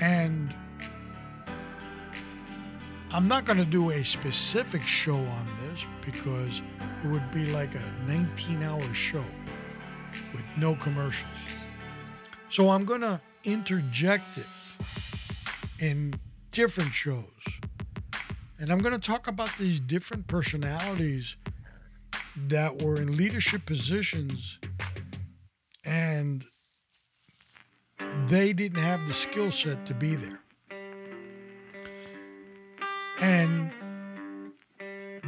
And 0.00 0.54
I'm 3.10 3.26
not 3.26 3.44
going 3.44 3.58
to 3.58 3.64
do 3.64 3.90
a 3.90 4.04
specific 4.04 4.82
show 4.82 5.16
on 5.16 5.48
this 5.62 5.84
because 6.04 6.60
it 7.02 7.08
would 7.08 7.30
be 7.30 7.46
like 7.46 7.74
a 7.74 7.94
19 8.06 8.62
hour 8.62 8.94
show 8.94 9.24
with 10.32 10.44
no 10.56 10.74
commercials. 10.76 11.30
So 12.48 12.70
I'm 12.70 12.84
going 12.84 13.00
to 13.00 13.20
interject 13.44 14.36
it 14.36 14.46
in 15.78 16.14
different 16.50 16.92
shows. 16.92 17.24
And 18.60 18.72
I'm 18.72 18.78
going 18.78 18.92
to 18.92 19.06
talk 19.06 19.28
about 19.28 19.50
these 19.58 19.78
different 19.78 20.26
personalities 20.26 21.36
that 22.48 22.82
were 22.82 22.96
in 22.96 23.16
leadership 23.16 23.64
positions 23.66 24.58
and 25.84 26.44
they 28.26 28.52
didn't 28.52 28.82
have 28.82 29.06
the 29.06 29.12
skill 29.12 29.50
set 29.52 29.86
to 29.86 29.94
be 29.94 30.16
there. 30.16 30.40
And 33.20 33.70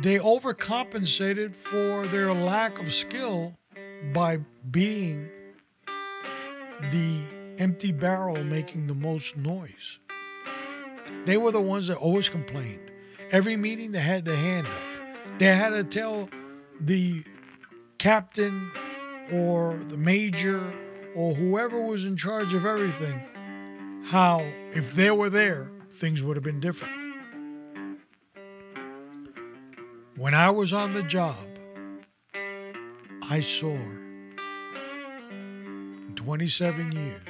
they 0.02 0.18
overcompensated 0.18 1.54
for 1.54 2.06
their 2.08 2.34
lack 2.34 2.78
of 2.80 2.92
skill 2.92 3.56
by 4.12 4.38
being 4.70 5.28
the 6.90 7.20
empty 7.58 7.92
barrel 7.92 8.42
making 8.42 8.86
the 8.86 8.94
most 8.94 9.36
noise. 9.36 9.98
They 11.26 11.36
were 11.36 11.52
the 11.52 11.60
ones 11.60 11.86
that 11.88 11.96
always 11.96 12.28
complained. 12.28 12.89
Every 13.32 13.56
meeting 13.56 13.92
they 13.92 14.00
had 14.00 14.24
their 14.24 14.36
hand 14.36 14.66
up. 14.66 15.38
They 15.38 15.46
had 15.46 15.70
to 15.70 15.84
tell 15.84 16.28
the 16.80 17.22
captain 17.98 18.72
or 19.32 19.76
the 19.88 19.96
major 19.96 20.60
or 21.14 21.34
whoever 21.34 21.80
was 21.80 22.04
in 22.04 22.16
charge 22.16 22.52
of 22.54 22.66
everything 22.66 23.20
how 24.06 24.40
if 24.72 24.94
they 24.94 25.10
were 25.12 25.30
there, 25.30 25.70
things 25.90 26.22
would 26.22 26.36
have 26.36 26.42
been 26.42 26.60
different. 26.60 26.94
When 30.16 30.34
I 30.34 30.50
was 30.50 30.72
on 30.72 30.92
the 30.92 31.02
job, 31.04 31.36
I 33.22 33.40
saw 33.40 33.76
in 35.30 36.12
27 36.16 36.92
years 36.92 37.22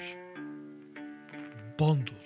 bundles, 1.77 2.17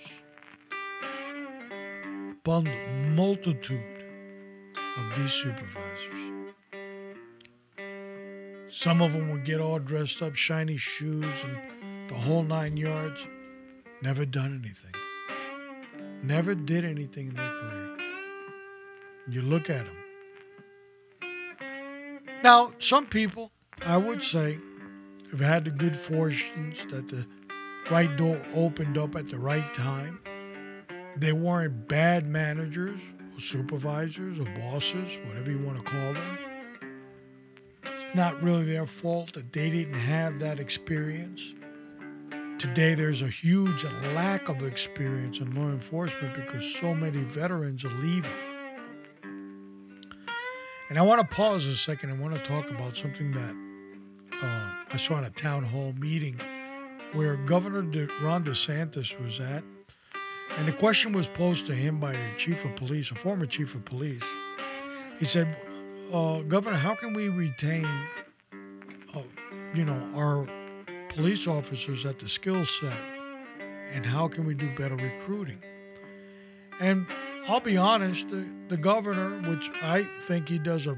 bundle, 2.45 2.73
multitude 3.15 4.05
of 4.97 5.17
these 5.17 5.33
supervisors. 5.33 6.51
Some 8.69 9.01
of 9.01 9.13
them 9.13 9.31
would 9.31 9.45
get 9.45 9.59
all 9.59 9.79
dressed 9.79 10.21
up, 10.21 10.35
shiny 10.35 10.77
shoes, 10.77 11.43
and 11.43 12.09
the 12.09 12.13
whole 12.13 12.43
nine 12.43 12.77
yards. 12.77 13.25
Never 14.01 14.25
done 14.25 14.61
anything. 14.63 14.93
Never 16.21 16.53
did 16.53 16.85
anything 16.85 17.29
in 17.29 17.33
their 17.33 17.49
career. 17.49 17.97
You 19.27 19.41
look 19.41 19.71
at 19.71 19.85
them. 19.85 19.97
Now, 22.43 22.73
some 22.77 23.07
people, 23.07 23.51
I 23.83 23.97
would 23.97 24.21
say, 24.21 24.59
have 25.31 25.39
had 25.39 25.65
the 25.65 25.71
good 25.71 25.97
fortunes 25.97 26.77
that 26.91 27.07
the 27.07 27.25
right 27.89 28.15
door 28.17 28.39
opened 28.53 28.99
up 28.99 29.15
at 29.15 29.29
the 29.29 29.39
right 29.39 29.73
time. 29.73 30.19
They 31.17 31.31
weren't 31.31 31.87
bad 31.87 32.27
managers 32.27 32.99
or 33.35 33.41
supervisors 33.41 34.39
or 34.39 34.45
bosses, 34.59 35.17
whatever 35.25 35.51
you 35.51 35.59
want 35.59 35.77
to 35.77 35.83
call 35.83 36.13
them. 36.13 36.37
It's 37.83 38.15
not 38.15 38.41
really 38.43 38.65
their 38.65 38.85
fault 38.85 39.33
that 39.33 39.53
they 39.53 39.69
didn't 39.69 39.93
have 39.93 40.39
that 40.39 40.59
experience. 40.59 41.53
Today, 42.57 42.95
there's 42.95 43.21
a 43.21 43.27
huge 43.27 43.83
lack 44.13 44.49
of 44.49 44.63
experience 44.63 45.39
in 45.39 45.55
law 45.55 45.69
enforcement 45.69 46.35
because 46.35 46.65
so 46.75 46.93
many 46.93 47.23
veterans 47.23 47.85
are 47.85 47.93
leaving. 47.93 48.31
And 50.89 50.99
I 50.99 51.01
want 51.01 51.21
to 51.21 51.35
pause 51.35 51.65
a 51.65 51.75
second. 51.75 52.11
I 52.11 52.13
want 52.13 52.33
to 52.33 52.43
talk 52.43 52.69
about 52.69 52.95
something 52.95 53.31
that 53.31 53.55
uh, 54.43 54.71
I 54.93 54.97
saw 54.97 55.17
in 55.17 55.23
a 55.23 55.29
town 55.31 55.63
hall 55.63 55.93
meeting 55.97 56.39
where 57.13 57.37
Governor 57.37 57.81
De- 57.83 58.07
Ron 58.21 58.43
DeSantis 58.43 59.19
was 59.21 59.39
at. 59.39 59.63
And 60.57 60.67
the 60.67 60.73
question 60.73 61.11
was 61.11 61.27
posed 61.27 61.65
to 61.65 61.73
him 61.73 61.99
by 61.99 62.13
a 62.13 62.37
chief 62.37 62.63
of 62.63 62.75
police, 62.77 63.11
a 63.11 63.15
former 63.15 63.45
chief 63.45 63.75
of 63.75 63.83
police. 63.83 64.23
He 65.19 65.25
said, 65.25 65.53
uh, 66.13 66.41
Governor, 66.43 66.77
how 66.77 66.95
can 66.95 67.13
we 67.13 67.27
retain, 67.27 67.85
uh, 69.13 69.21
you 69.73 69.83
know, 69.83 70.01
our 70.15 70.47
police 71.09 71.45
officers 71.45 72.05
at 72.05 72.19
the 72.19 72.29
skill 72.29 72.65
set? 72.65 72.97
And 73.91 74.05
how 74.05 74.29
can 74.29 74.45
we 74.45 74.53
do 74.53 74.73
better 74.75 74.95
recruiting? 74.95 75.61
And 76.79 77.05
I'll 77.47 77.59
be 77.59 77.77
honest, 77.77 78.29
the, 78.29 78.45
the 78.69 78.77
governor, 78.77 79.49
which 79.49 79.69
I 79.81 80.07
think 80.21 80.47
he 80.47 80.57
does 80.57 80.87
a, 80.87 80.97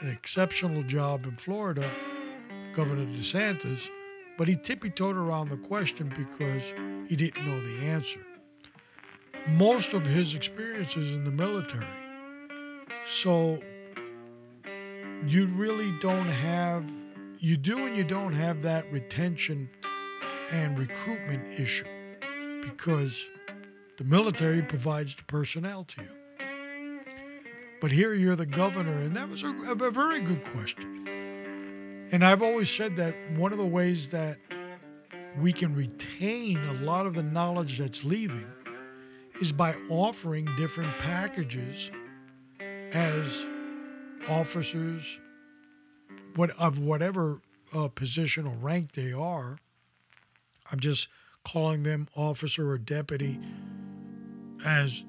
an 0.00 0.08
exceptional 0.08 0.82
job 0.82 1.24
in 1.24 1.36
Florida, 1.36 1.90
Governor 2.74 3.06
DeSantis, 3.06 3.80
but 4.36 4.48
he 4.48 4.56
tippy 4.56 4.90
toed 4.90 5.16
around 5.16 5.50
the 5.50 5.56
question 5.56 6.12
because 6.16 6.62
he 7.08 7.16
didn't 7.16 7.46
know 7.46 7.60
the 7.60 7.86
answer. 7.86 8.20
Most 9.56 9.92
of 9.92 10.06
his 10.06 10.34
experiences 10.34 11.14
in 11.14 11.24
the 11.24 11.30
military. 11.30 11.86
So 13.06 13.60
you 15.26 15.46
really 15.46 15.92
don't 16.00 16.28
have, 16.28 16.84
you 17.38 17.56
do 17.56 17.86
and 17.86 17.96
you 17.96 18.04
don't 18.04 18.32
have 18.32 18.62
that 18.62 18.90
retention 18.92 19.68
and 20.50 20.78
recruitment 20.78 21.58
issue 21.58 21.86
because 22.62 23.28
the 23.96 24.04
military 24.04 24.62
provides 24.62 25.16
the 25.16 25.24
personnel 25.24 25.84
to 25.84 26.02
you. 26.02 26.08
But 27.80 27.92
here 27.92 28.14
you're 28.14 28.36
the 28.36 28.46
governor, 28.46 28.96
and 28.98 29.16
that 29.16 29.28
was 29.28 29.42
a, 29.42 29.48
a 29.48 29.90
very 29.90 30.20
good 30.20 30.44
question. 30.52 30.98
And 32.10 32.24
I've 32.24 32.42
always 32.42 32.70
said 32.70 32.96
that 32.96 33.14
one 33.36 33.52
of 33.52 33.58
the 33.58 33.66
ways 33.66 34.10
that 34.10 34.38
we 35.40 35.52
can 35.52 35.74
retain 35.74 36.58
a 36.58 36.72
lot 36.84 37.06
of 37.06 37.14
the 37.14 37.22
knowledge 37.22 37.78
that's 37.78 38.04
leaving 38.04 38.46
is 39.40 39.52
by 39.52 39.74
offering 39.88 40.48
different 40.56 40.98
packages 40.98 41.90
as 42.92 43.46
officers 44.28 45.18
what, 46.34 46.50
of 46.58 46.78
whatever 46.78 47.40
uh, 47.74 47.88
position 47.88 48.46
or 48.46 48.54
rank 48.56 48.92
they 48.92 49.12
are. 49.12 49.58
I'm 50.70 50.80
just 50.80 51.08
calling 51.44 51.82
them 51.82 52.08
officer 52.14 52.70
or 52.70 52.78
deputy 52.78 53.38
as 54.64 55.04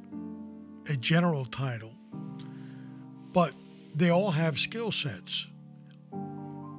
a 0.87 0.95
general 0.95 1.45
title, 1.45 1.93
but 3.33 3.53
they 3.95 4.09
all 4.09 4.31
have 4.31 4.59
skill 4.59 4.91
sets. 4.91 5.47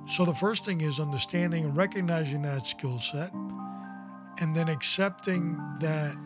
So 0.08 0.24
the 0.24 0.34
first 0.34 0.64
thing 0.64 0.80
is 0.80 0.98
understanding 0.98 1.64
and 1.64 1.76
recognizing 1.76 2.42
that 2.42 2.66
skill 2.66 3.00
set, 3.00 3.32
and 4.38 4.54
then 4.54 4.68
accepting 4.68 5.60
that 5.80 6.16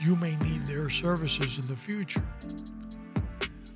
you 0.00 0.16
may 0.16 0.36
need 0.36 0.66
their 0.66 0.90
services 0.90 1.58
in 1.58 1.66
the 1.66 1.76
future. 1.76 2.22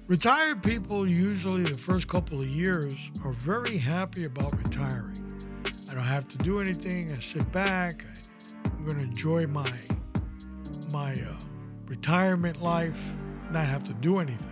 Retired 0.06 0.62
people, 0.62 1.06
usually 1.06 1.62
the 1.62 1.78
first 1.78 2.08
couple 2.08 2.38
of 2.38 2.46
years, 2.46 2.94
are 3.24 3.32
very 3.32 3.76
happy 3.76 4.24
about 4.24 4.56
retiring. 4.56 5.18
I 5.90 5.94
don't 5.94 6.02
have 6.04 6.28
to 6.28 6.38
do 6.38 6.60
anything, 6.60 7.12
I 7.12 7.14
sit 7.14 7.50
back, 7.52 8.04
I 8.04 8.68
I'm 8.82 8.84
going 8.84 8.96
to 8.96 9.04
enjoy 9.04 9.46
my 9.46 9.70
my 10.92 11.12
uh, 11.12 11.34
retirement 11.86 12.62
life, 12.62 12.98
not 13.50 13.66
have 13.66 13.84
to 13.84 13.94
do 13.94 14.18
anything. 14.18 14.48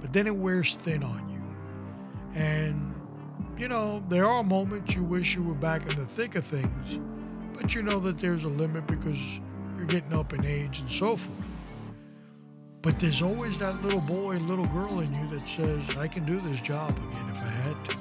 But 0.00 0.12
then 0.12 0.26
it 0.26 0.36
wears 0.36 0.76
thin 0.82 1.02
on 1.02 1.28
you. 1.28 1.42
And, 2.34 2.94
you 3.56 3.68
know, 3.68 4.04
there 4.08 4.26
are 4.26 4.42
moments 4.42 4.94
you 4.94 5.02
wish 5.02 5.34
you 5.34 5.42
were 5.42 5.54
back 5.54 5.82
in 5.90 5.98
the 5.98 6.04
thick 6.04 6.34
of 6.34 6.44
things, 6.44 6.98
but 7.54 7.74
you 7.74 7.82
know 7.82 8.00
that 8.00 8.18
there's 8.18 8.44
a 8.44 8.48
limit 8.48 8.86
because 8.86 9.18
you're 9.76 9.86
getting 9.86 10.12
up 10.12 10.32
in 10.32 10.44
age 10.44 10.80
and 10.80 10.90
so 10.90 11.16
forth. 11.16 11.36
But 12.82 13.00
there's 13.00 13.20
always 13.20 13.58
that 13.58 13.82
little 13.82 14.00
boy, 14.00 14.36
little 14.36 14.66
girl 14.66 15.00
in 15.00 15.12
you 15.14 15.28
that 15.30 15.46
says, 15.46 15.96
I 15.96 16.06
can 16.06 16.24
do 16.24 16.38
this 16.38 16.60
job 16.60 16.90
again 16.90 17.32
if 17.34 17.42
I 17.42 17.48
had 17.48 17.84
to. 17.88 17.96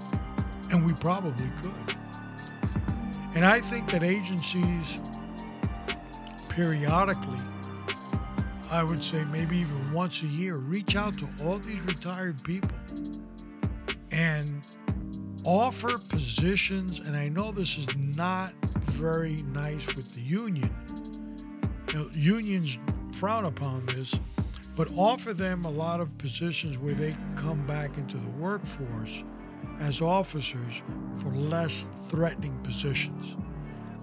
And 0.72 0.86
we 0.86 0.94
probably 0.94 1.52
could. 1.62 1.96
And 3.34 3.46
I 3.46 3.60
think 3.60 3.90
that 3.92 4.04
agencies 4.04 5.02
periodically, 6.50 7.40
I 8.70 8.84
would 8.84 9.04
say 9.04 9.26
maybe 9.26 9.58
even 9.58 9.92
once 9.92 10.22
a 10.22 10.28
year, 10.28 10.56
reach 10.56 10.96
out 10.96 11.18
to 11.18 11.28
all 11.44 11.58
these 11.58 11.82
retired 11.82 12.44
people 12.44 12.78
and 14.12 14.66
offer 15.44 15.98
positions. 15.98 17.00
And 17.00 17.16
I 17.18 17.28
know 17.28 17.52
this 17.52 17.78
is 17.78 17.88
not 17.98 18.54
very 18.92 19.38
nice 19.54 19.86
with 19.96 20.14
the 20.14 20.22
union. 20.22 20.74
Unions 22.14 22.78
frown 23.12 23.46
upon 23.46 23.86
this, 23.88 24.20
but 24.76 24.92
offer 24.98 25.34
them 25.34 25.64
a 25.66 25.70
lot 25.70 26.00
of 26.00 26.16
positions 26.18 26.78
where 26.78 26.94
they 26.94 27.16
come 27.36 27.66
back 27.66 27.98
into 27.98 28.18
the 28.18 28.30
workforce 28.32 29.24
as 29.80 30.02
officers 30.02 30.82
for 31.18 31.30
less 31.30 31.86
threatening 32.08 32.58
positions. 32.64 33.36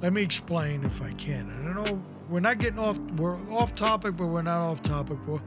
Let 0.00 0.12
me 0.12 0.22
explain 0.22 0.84
if 0.84 1.00
I 1.00 1.12
can. 1.12 1.50
And 1.50 1.68
I 1.68 1.84
know 1.84 2.02
we're 2.28 2.40
not 2.40 2.58
getting 2.58 2.78
off, 2.78 2.98
we're 3.16 3.36
off 3.52 3.74
topic, 3.74 4.16
but 4.16 4.26
we're 4.26 4.42
not 4.42 4.60
off 4.60 4.82
topic. 4.82 5.18
We're, 5.26 5.40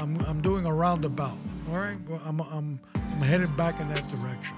I'm, 0.00 0.18
I'm 0.26 0.42
doing 0.42 0.66
a 0.66 0.74
roundabout. 0.74 1.38
All 1.70 1.76
right? 1.76 1.96
Well, 2.08 2.20
I'm, 2.24 2.40
I'm, 2.40 2.80
I'm 2.94 3.20
headed 3.20 3.56
back 3.56 3.80
in 3.80 3.88
that 3.88 4.06
direction. 4.08 4.56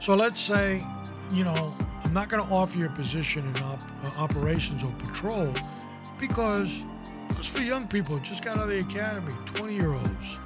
So 0.00 0.14
let's 0.14 0.40
say, 0.40 0.84
you 1.32 1.44
know, 1.44 1.72
I'm 2.12 2.16
not 2.16 2.28
going 2.28 2.46
to 2.46 2.52
offer 2.52 2.76
you 2.76 2.84
a 2.84 2.90
position 2.90 3.42
in 3.46 3.62
op- 3.62 3.82
uh, 4.04 4.20
operations 4.20 4.84
or 4.84 4.92
patrol 4.98 5.50
because 6.20 6.68
it's 7.30 7.46
for 7.46 7.62
young 7.62 7.88
people 7.88 8.18
just 8.18 8.44
got 8.44 8.58
out 8.58 8.64
of 8.64 8.68
the 8.68 8.80
academy, 8.80 9.32
20 9.54 9.74
year 9.74 9.94
olds. 9.94 10.38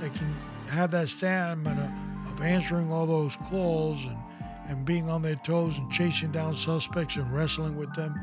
They 0.00 0.10
can 0.10 0.34
have 0.68 0.90
that 0.90 1.08
stamina 1.08 1.96
of 2.26 2.42
answering 2.42 2.90
all 2.90 3.06
those 3.06 3.36
calls 3.48 4.04
and, 4.04 4.18
and 4.66 4.84
being 4.84 5.08
on 5.08 5.22
their 5.22 5.36
toes 5.36 5.78
and 5.78 5.92
chasing 5.92 6.32
down 6.32 6.56
suspects 6.56 7.14
and 7.14 7.32
wrestling 7.32 7.76
with 7.76 7.94
them. 7.94 8.20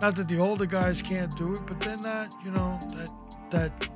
Not 0.00 0.14
that 0.14 0.28
the 0.28 0.38
older 0.38 0.66
guys 0.66 1.02
can't 1.02 1.36
do 1.36 1.54
it, 1.54 1.62
but 1.66 1.80
they're 1.80 1.96
not, 1.96 2.32
you 2.44 2.52
know, 2.52 2.78
that 2.90 3.10
that 3.50 3.88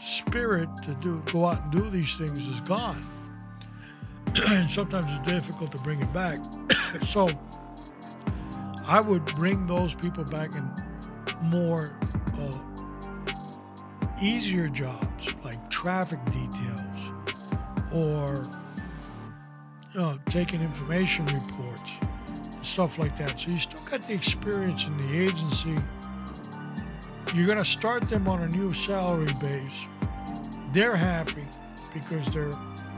spirit 0.00 0.70
to 0.84 0.94
do 1.02 1.22
go 1.30 1.44
out 1.44 1.64
and 1.64 1.70
do 1.70 1.90
these 1.90 2.14
things 2.14 2.48
is 2.48 2.62
gone. 2.62 3.06
and 4.48 4.70
sometimes 4.70 5.04
it's 5.06 5.30
difficult 5.30 5.70
to 5.72 5.78
bring 5.82 6.00
it 6.00 6.10
back. 6.14 6.38
so 7.02 7.28
I 8.86 9.00
would 9.00 9.24
bring 9.24 9.66
those 9.66 9.94
people 9.94 10.24
back 10.24 10.54
in 10.54 10.70
more 11.42 11.96
uh, 12.38 12.58
easier 14.20 14.68
jobs 14.68 15.34
like 15.42 15.70
traffic 15.70 16.18
details 16.26 17.12
or 17.92 18.42
uh, 19.96 20.16
taking 20.26 20.60
information 20.60 21.24
reports, 21.26 21.90
and 22.26 22.64
stuff 22.64 22.98
like 22.98 23.16
that. 23.18 23.38
So 23.38 23.50
you 23.50 23.60
still 23.60 23.80
got 23.90 24.06
the 24.06 24.14
experience 24.14 24.84
in 24.86 24.96
the 24.98 25.18
agency. 25.18 25.76
You're 27.34 27.46
going 27.46 27.58
to 27.58 27.64
start 27.64 28.08
them 28.08 28.28
on 28.28 28.42
a 28.42 28.48
new 28.48 28.72
salary 28.74 29.32
base. 29.40 29.86
They're 30.72 30.96
happy 30.96 31.46
because 31.92 32.26
they're 32.32 32.52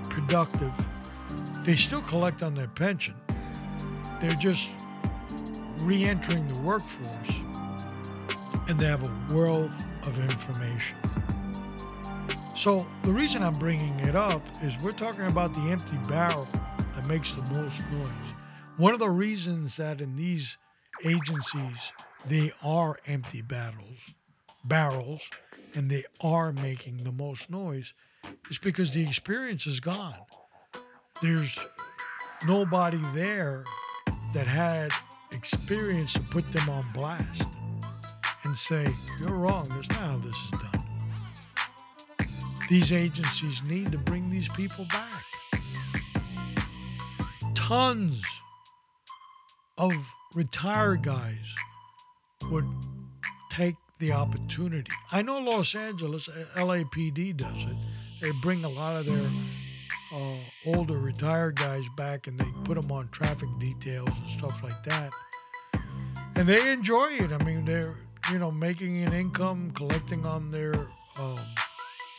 productive. 0.09 0.73
They 1.65 1.77
still 1.77 2.03
collect 2.03 2.43
on 2.43 2.55
their 2.55 2.69
pension. 2.69 3.15
They're 4.21 4.31
just 4.33 4.69
re 5.83 6.05
entering 6.05 6.47
the 6.53 6.61
workforce 6.61 7.31
and 8.69 8.79
they 8.79 8.87
have 8.87 9.05
a 9.05 9.35
world 9.35 9.71
of 10.05 10.19
information. 10.19 10.97
So, 12.57 12.87
the 13.05 13.13
reason 13.13 13.43
I'm 13.43 13.55
bringing 13.55 13.99
it 14.01 14.17
up 14.17 14.43
is 14.63 14.73
we're 14.83 14.93
talking 14.93 15.27
about 15.27 15.55
the 15.55 15.61
empty 15.71 15.97
barrel 16.09 16.47
that 16.95 17.07
makes 17.07 17.33
the 17.33 17.43
most 17.61 17.79
noise. 17.91 18.35
One 18.77 18.93
of 18.93 18.99
the 18.99 19.11
reasons 19.11 19.77
that 19.77 20.01
in 20.01 20.17
these 20.17 20.59
agencies 21.05 21.93
they 22.29 22.51
are 22.63 22.97
empty 23.07 23.41
battles, 23.41 23.99
barrels, 24.65 25.23
and 25.75 25.91
they 25.91 26.05
are 26.21 26.53
making 26.53 27.05
the 27.05 27.13
most 27.13 27.51
noise 27.51 27.93
is 28.51 28.59
because 28.59 28.91
the 28.91 29.07
experience 29.07 29.67
is 29.67 29.79
gone. 29.79 30.19
There's 31.23 31.57
nobody 32.45 33.01
there 33.15 33.65
that 34.35 34.49
had 34.49 34.91
experience 35.33 36.13
to 36.15 36.21
put 36.21 36.51
them 36.53 36.69
on 36.69 36.85
blast 36.95 37.45
and 38.45 38.57
say, 38.57 38.95
You're 39.21 39.31
wrong, 39.31 39.69
that's 39.71 39.89
not 39.89 39.99
how 39.99 40.19
this 40.19 40.35
is 40.35 40.51
done. 40.51 40.87
These 42.69 42.93
agencies 42.93 43.63
need 43.69 43.93
to 43.93 43.99
bring 43.99 44.29
these 44.31 44.49
people 44.49 44.87
back. 44.87 45.25
Tons 47.55 48.23
of 49.79 49.93
retired 50.35 51.03
guys 51.03 51.55
would 52.51 52.67
take 53.51 53.77
the 53.99 54.13
opportunity. 54.13 54.91
I 55.13 55.23
know 55.23 55.39
Los 55.39 55.75
Angeles, 55.75 56.29
uh, 56.29 56.45
LAPD 56.57 57.37
does 57.37 57.55
it. 57.55 57.87
They 58.21 58.31
bring 58.43 58.65
a 58.65 58.69
lot 58.69 58.97
of 58.97 59.07
their 59.07 59.31
uh, 60.15 60.35
older 60.67 60.99
retired 60.99 61.57
guys 61.57 61.85
back 61.97 62.27
and 62.27 62.39
they 62.39 62.47
put 62.65 62.81
them 62.81 62.91
on 62.93 63.09
traffic 63.11 63.49
details 63.59 64.09
and 64.23 64.31
stuff 64.31 64.63
like 64.63 64.83
that. 64.85 65.13
And 66.35 66.49
they 66.49 66.73
enjoy 66.73 67.13
it. 67.13 67.33
I 67.33 67.43
mean, 67.45 67.65
they're, 67.65 67.97
you 68.31 68.39
know, 68.39 68.51
making 68.51 69.03
an 69.05 69.13
income, 69.13 69.71
collecting 69.73 70.27
on 70.27 70.51
their 70.51 70.75
um, 71.19 71.39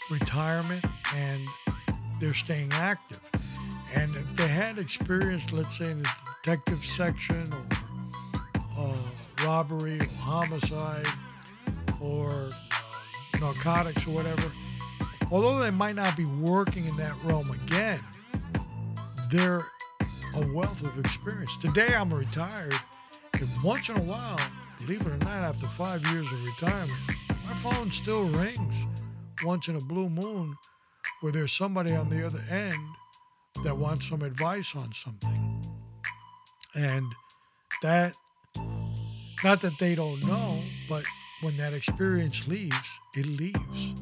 retirement, 0.10 0.84
and 1.16 1.48
they're 2.20 2.34
staying 2.34 2.72
active. 2.74 3.22
And 3.94 4.16
if 4.16 4.36
they 4.36 4.48
had 4.48 4.80
experience, 4.80 5.52
let's 5.52 5.78
say 5.78 5.92
in 5.92 6.04
the 6.04 6.10
detective 6.44 6.84
section 6.86 7.54
or 7.54 7.66
uh, 8.78 9.46
robbery 9.46 10.00
or 10.00 10.08
homicide 10.20 11.08
or 12.02 12.30
uh, 12.32 13.40
narcotics 13.40 14.06
or 14.08 14.12
whatever, 14.12 14.52
although 15.32 15.60
they 15.60 15.72
might 15.72 15.96
not 15.96 16.16
be 16.16 16.26
working 16.26 16.86
in 16.86 16.96
that 16.98 17.14
realm 17.24 17.50
again, 17.52 18.00
they're 19.32 19.66
a 20.36 20.48
wealth 20.54 20.84
of 20.84 20.98
experience. 21.00 21.52
Today 21.62 21.94
I'm 21.94 22.14
retired, 22.14 22.76
and 23.34 23.50
once 23.64 23.90
in 23.90 23.98
a 23.98 24.04
while, 24.04 24.40
believe 24.80 25.02
it 25.02 25.08
or 25.08 25.18
not, 25.18 25.44
after 25.44 25.68
five 25.68 26.06
years 26.08 26.28
of 26.32 26.44
retirement, 26.44 26.92
my 27.30 27.54
phone 27.56 27.92
still 27.92 28.24
rings 28.26 28.76
once 29.44 29.68
in 29.68 29.76
a 29.76 29.82
blue 29.82 30.10
moon 30.10 30.56
where 31.22 31.32
there's 31.32 31.52
somebody 31.52 31.94
on 31.94 32.10
the 32.10 32.26
other 32.26 32.42
end 32.50 32.76
that 33.64 33.76
wants 33.76 34.08
some 34.08 34.22
advice 34.22 34.74
on 34.76 34.94
something. 34.94 35.62
And 36.76 37.06
that, 37.82 38.16
not 39.44 39.62
that 39.62 39.74
they 39.80 39.96
don't 39.96 40.24
know, 40.26 40.62
but 40.88 41.06
when 41.42 41.58
that 41.58 41.74
experience 41.74 42.48
leaves, 42.48 42.76
it 43.16 43.26
leaves. 43.26 44.02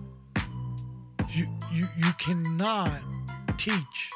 You, 1.36 1.50
you, 1.74 1.86
you 1.98 2.14
cannot 2.18 3.02
teach 3.58 4.10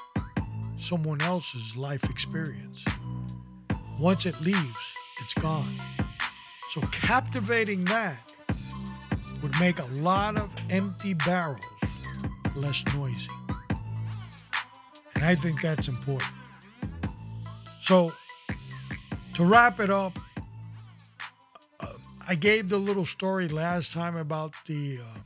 someone 0.78 1.22
else's 1.22 1.76
life 1.76 2.10
experience. 2.10 2.82
Once 4.00 4.26
it 4.26 4.40
leaves, 4.40 4.78
it's 5.22 5.34
gone. 5.34 5.76
So 6.72 6.80
captivating 6.94 7.84
that 7.86 8.34
would 9.42 9.60
make 9.60 9.80
a 9.80 9.86
lot 9.96 10.40
of 10.40 10.50
empty 10.70 11.14
barrels 11.14 11.60
less 12.56 12.86
noisy. 12.96 13.28
And 15.16 15.26
I 15.26 15.36
think 15.36 15.62
that's 15.62 15.90
important. 15.90 16.32
So, 17.82 18.14
to 19.34 19.44
wrap 19.44 19.82
it 19.82 19.90
up, 19.90 20.18
uh, 21.82 21.88
I 22.26 22.36
gave 22.36 22.70
the 22.70 22.78
little 22.78 23.06
story 23.06 23.50
last 23.50 23.92
time 23.92 24.16
about 24.16 24.54
the 24.68 25.00
uh, 25.00 25.20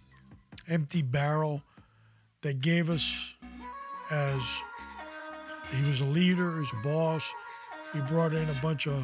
empty 0.67 1.03
barrel 1.03 1.61
that 2.43 2.61
gave 2.61 2.89
us 2.89 3.33
as 4.11 4.41
he 5.73 5.87
was 5.87 6.01
a 6.01 6.05
leader, 6.05 6.59
he's 6.59 6.71
a 6.71 6.83
boss. 6.83 7.23
He 7.93 7.99
brought 8.01 8.33
in 8.33 8.47
a 8.47 8.61
bunch 8.61 8.87
of 8.87 9.03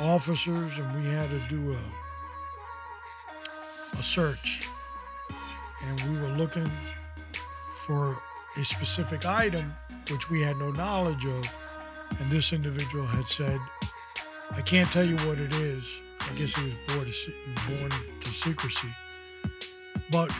officers, 0.00 0.78
and 0.78 1.04
we 1.04 1.10
had 1.10 1.28
to 1.30 1.38
do 1.48 1.72
a, 1.72 1.78
a 3.98 4.02
search. 4.02 4.68
And 5.86 6.00
we 6.02 6.20
were 6.20 6.34
looking 6.36 6.70
for 7.86 8.16
a 8.56 8.64
specific 8.64 9.26
item 9.26 9.74
which 10.10 10.30
we 10.30 10.40
had 10.40 10.56
no 10.56 10.70
knowledge 10.70 11.24
of. 11.24 11.44
And 12.20 12.30
this 12.30 12.52
individual 12.52 13.06
had 13.06 13.26
said, 13.26 13.60
I 14.52 14.60
can't 14.62 14.90
tell 14.90 15.04
you 15.04 15.16
what 15.28 15.38
it 15.38 15.52
is. 15.54 15.82
I 16.20 16.32
guess 16.38 16.54
he 16.54 16.64
was 16.64 16.76
born 16.86 17.06
to, 17.06 17.78
born 17.78 17.90
to 18.20 18.28
secrecy. 18.28 18.88
But 20.10 20.30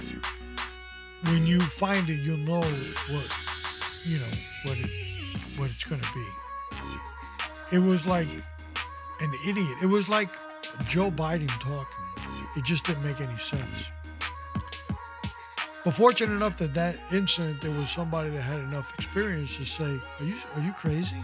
when 1.25 1.47
you 1.47 1.61
find 1.61 2.09
it, 2.09 2.21
you'll 2.21 2.37
know 2.39 2.61
what 2.61 3.29
you 4.05 4.19
know 4.19 4.35
what 4.65 4.79
it 4.79 4.91
what 5.57 5.71
it's 5.71 5.85
gonna 5.85 6.03
be. 6.15 6.27
It 7.73 7.79
was 7.79 8.05
like 8.07 8.29
an 9.21 9.33
idiot. 9.47 9.79
It 9.83 9.87
was 9.87 10.09
like 10.09 10.29
Joe 10.89 11.11
Biden 11.11 11.49
talking. 11.61 11.87
It 12.57 12.65
just 12.65 12.85
didn't 12.85 13.05
make 13.05 13.21
any 13.21 13.39
sense. 13.39 13.63
But 15.85 15.95
fortunate 15.95 16.35
enough 16.35 16.57
that 16.59 16.75
that 16.75 16.97
incident, 17.13 17.61
there 17.61 17.71
was 17.71 17.91
somebody 17.91 18.31
that 18.31 18.41
had 18.41 18.59
enough 18.61 18.93
experience 18.95 19.57
to 19.57 19.65
say, 19.65 20.01
"Are 20.21 20.25
you 20.25 20.37
are 20.57 20.63
you 20.63 20.73
crazy? 20.73 21.23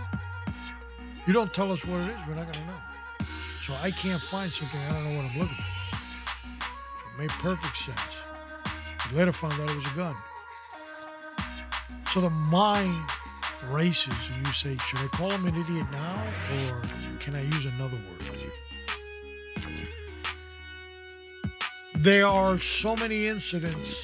You 1.26 1.32
don't 1.32 1.52
tell 1.52 1.72
us 1.72 1.84
what 1.84 2.00
it 2.00 2.10
is, 2.10 2.20
we're 2.26 2.34
not 2.34 2.52
gonna 2.52 2.66
know." 2.66 3.26
So 3.66 3.74
I 3.82 3.90
can't 3.90 4.20
find 4.20 4.50
something. 4.50 4.80
I 4.80 4.92
don't 4.92 5.04
know 5.04 5.16
what 5.16 5.30
I'm 5.30 5.38
looking 5.38 5.56
for. 5.56 5.96
It 7.06 7.18
made 7.18 7.30
perfect 7.30 7.76
sense. 7.78 8.19
Later 9.12 9.32
found 9.32 9.60
out 9.60 9.70
it 9.70 9.76
was 9.76 9.86
a 9.86 9.96
gun. 9.96 10.16
So 12.12 12.20
the 12.20 12.30
mind 12.30 13.02
races, 13.68 14.14
and 14.32 14.46
you 14.46 14.52
say, 14.52 14.76
"Should 14.88 15.00
I 15.00 15.08
call 15.08 15.30
him 15.30 15.46
an 15.46 15.60
idiot 15.60 15.86
now, 15.90 16.14
or 16.54 16.82
can 17.18 17.34
I 17.34 17.42
use 17.42 17.66
another 17.74 17.96
word?" 17.96 18.52
There 21.94 22.26
are 22.26 22.58
so 22.58 22.96
many 22.96 23.26
incidents 23.26 23.94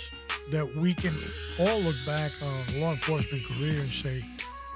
that 0.50 0.76
we 0.76 0.92
can 0.92 1.14
all 1.58 1.80
look 1.80 1.96
back 2.04 2.30
on 2.42 2.80
law 2.80 2.92
enforcement 2.92 3.42
career 3.46 3.80
and 3.80 3.90
say, 3.90 4.22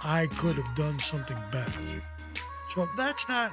I 0.02 0.26
could 0.38 0.56
have 0.56 0.74
done 0.74 0.98
something 0.98 1.36
better. 1.52 2.00
So 2.74 2.88
that's 2.96 3.28
not 3.28 3.52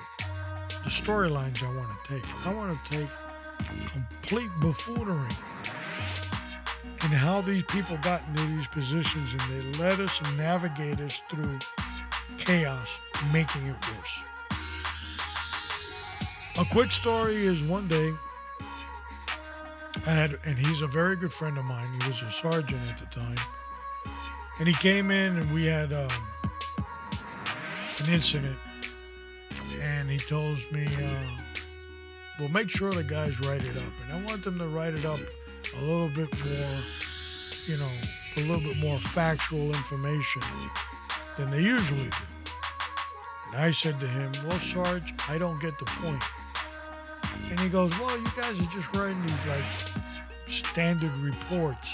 the 0.86 0.90
storylines 0.90 1.62
I 1.62 1.76
want 1.76 1.90
to 2.04 2.14
take. 2.14 2.46
I 2.46 2.54
want 2.54 2.78
to 2.86 2.92
take 2.92 3.10
complete 3.92 4.50
buffoonery 4.62 5.36
and 7.02 7.14
how 7.14 7.42
these 7.42 7.64
people 7.64 7.98
got 8.02 8.28
into 8.28 8.44
these 8.44 8.68
positions 8.68 9.30
and 9.32 9.42
they 9.52 9.80
led 9.80 10.00
us 10.00 10.20
and 10.24 10.38
navigate 10.38 11.00
us 11.00 11.18
through 11.30 11.60
chaos, 12.38 12.90
making 13.32 13.66
it 13.68 13.76
worse. 13.88 14.20
A 16.60 16.66
quick 16.72 16.92
story 16.92 17.36
is 17.36 17.62
one 17.64 17.88
day 17.88 18.12
I 20.06 20.12
had, 20.12 20.40
and 20.46 20.58
he's 20.58 20.82
a 20.82 20.88
very 20.88 21.16
good 21.16 21.34
friend 21.34 21.58
of 21.58 21.68
mine. 21.68 21.88
He 22.02 22.08
was 22.08 22.22
a 22.22 22.32
sergeant 22.32 22.82
at 22.90 23.00
the 23.00 23.20
time, 23.20 23.38
and 24.60 24.68
he 24.68 24.74
came 24.76 25.12
in, 25.12 25.38
and 25.38 25.54
we 25.54 25.66
had 25.66 25.94
um, 25.94 26.08
an 28.00 28.14
incident, 28.14 28.58
and 29.82 30.10
he 30.10 30.18
tells 30.18 30.60
me, 30.72 30.86
uh, 30.86 31.28
"Well, 32.40 32.50
make 32.50 32.70
sure 32.70 32.92
the 32.92 33.04
guys 33.04 33.40
write 33.42 33.64
it 33.64 33.76
up," 33.76 33.94
and 34.04 34.14
I 34.14 34.26
want 34.26 34.44
them 34.44 34.58
to 34.60 34.68
write 34.68 34.94
it 34.94 35.06
up 35.06 35.20
a 35.76 35.82
little 35.82 36.10
bit 36.10 36.34
more, 36.46 36.80
you 37.66 37.78
know, 37.78 37.92
a 38.38 38.42
little 38.42 38.62
bit 38.62 38.78
more 38.80 38.98
factual 38.98 39.68
information 39.68 40.42
than 41.38 41.52
they 41.52 41.62
usually 41.62 42.10
do. 42.10 42.18
And 43.50 43.62
I 43.62 43.72
said 43.72 44.00
to 44.00 44.08
him, 44.08 44.32
"Well, 44.46 44.60
Sarge, 44.60 45.14
I 45.30 45.38
don't 45.38 45.60
get 45.60 45.78
the 45.80 45.86
point." 45.86 46.24
And 47.50 47.60
he 47.60 47.70
goes, 47.70 47.98
Well, 48.00 48.18
you 48.18 48.28
guys 48.36 48.60
are 48.60 48.72
just 48.72 48.94
writing 48.96 49.22
these 49.22 49.48
like 49.48 49.64
standard 50.48 51.16
reports. 51.18 51.90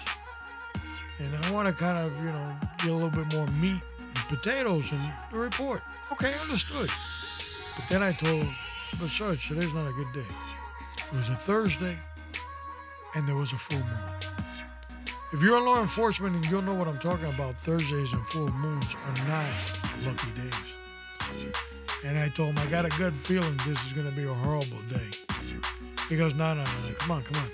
And 1.20 1.36
I 1.46 1.52
want 1.52 1.68
to 1.68 1.74
kind 1.74 1.98
of, 1.98 2.18
you 2.18 2.30
know, 2.30 2.56
get 2.80 2.88
a 2.90 2.94
little 2.94 3.10
bit 3.10 3.34
more 3.34 3.48
meat 3.62 3.82
and 4.00 4.16
potatoes 4.28 4.92
in 4.92 5.00
the 5.32 5.40
report. 5.40 5.82
Okay, 6.12 6.34
understood. 6.42 6.90
But 7.76 7.90
then 7.90 8.04
I 8.04 8.12
told 8.14 8.42
him, 8.42 8.54
But 9.00 9.10
Sarge, 9.10 9.48
today's 9.48 9.74
not 9.74 9.88
a 9.88 9.94
good 9.94 10.12
day. 10.14 10.26
It 10.98 11.14
was 11.14 11.30
a 11.30 11.36
Thursday 11.36 11.98
and 13.16 13.28
there 13.28 13.36
was 13.36 13.52
a 13.52 13.58
full 13.58 13.80
moon. 13.80 14.34
If 15.34 15.42
you're 15.42 15.58
in 15.58 15.66
law 15.66 15.82
enforcement 15.82 16.36
and 16.36 16.46
you'll 16.46 16.62
know 16.62 16.76
what 16.76 16.88
I'm 16.88 17.00
talking 17.00 17.26
about, 17.34 17.56
Thursdays 17.56 18.14
and 18.14 18.26
full 18.28 18.50
moons 18.50 18.86
are 18.94 19.28
not 19.28 19.48
lucky 20.06 20.30
days. 20.40 21.54
And 22.06 22.20
I 22.20 22.30
told 22.30 22.50
him, 22.50 22.60
I 22.60 22.70
got 22.70 22.86
a 22.86 22.90
good 22.90 23.16
feeling 23.16 23.58
this 23.66 23.84
is 23.86 23.94
going 23.94 24.10
to 24.10 24.16
be 24.16 24.24
a 24.24 24.34
horrible 24.34 24.82
day. 24.90 25.10
He 26.10 26.18
goes, 26.18 26.36
no, 26.36 26.54
no, 26.54 26.64
no, 26.64 26.72
no, 26.88 26.94
come 26.96 27.12
on, 27.12 27.24
come 27.24 27.42
on. 27.42 27.50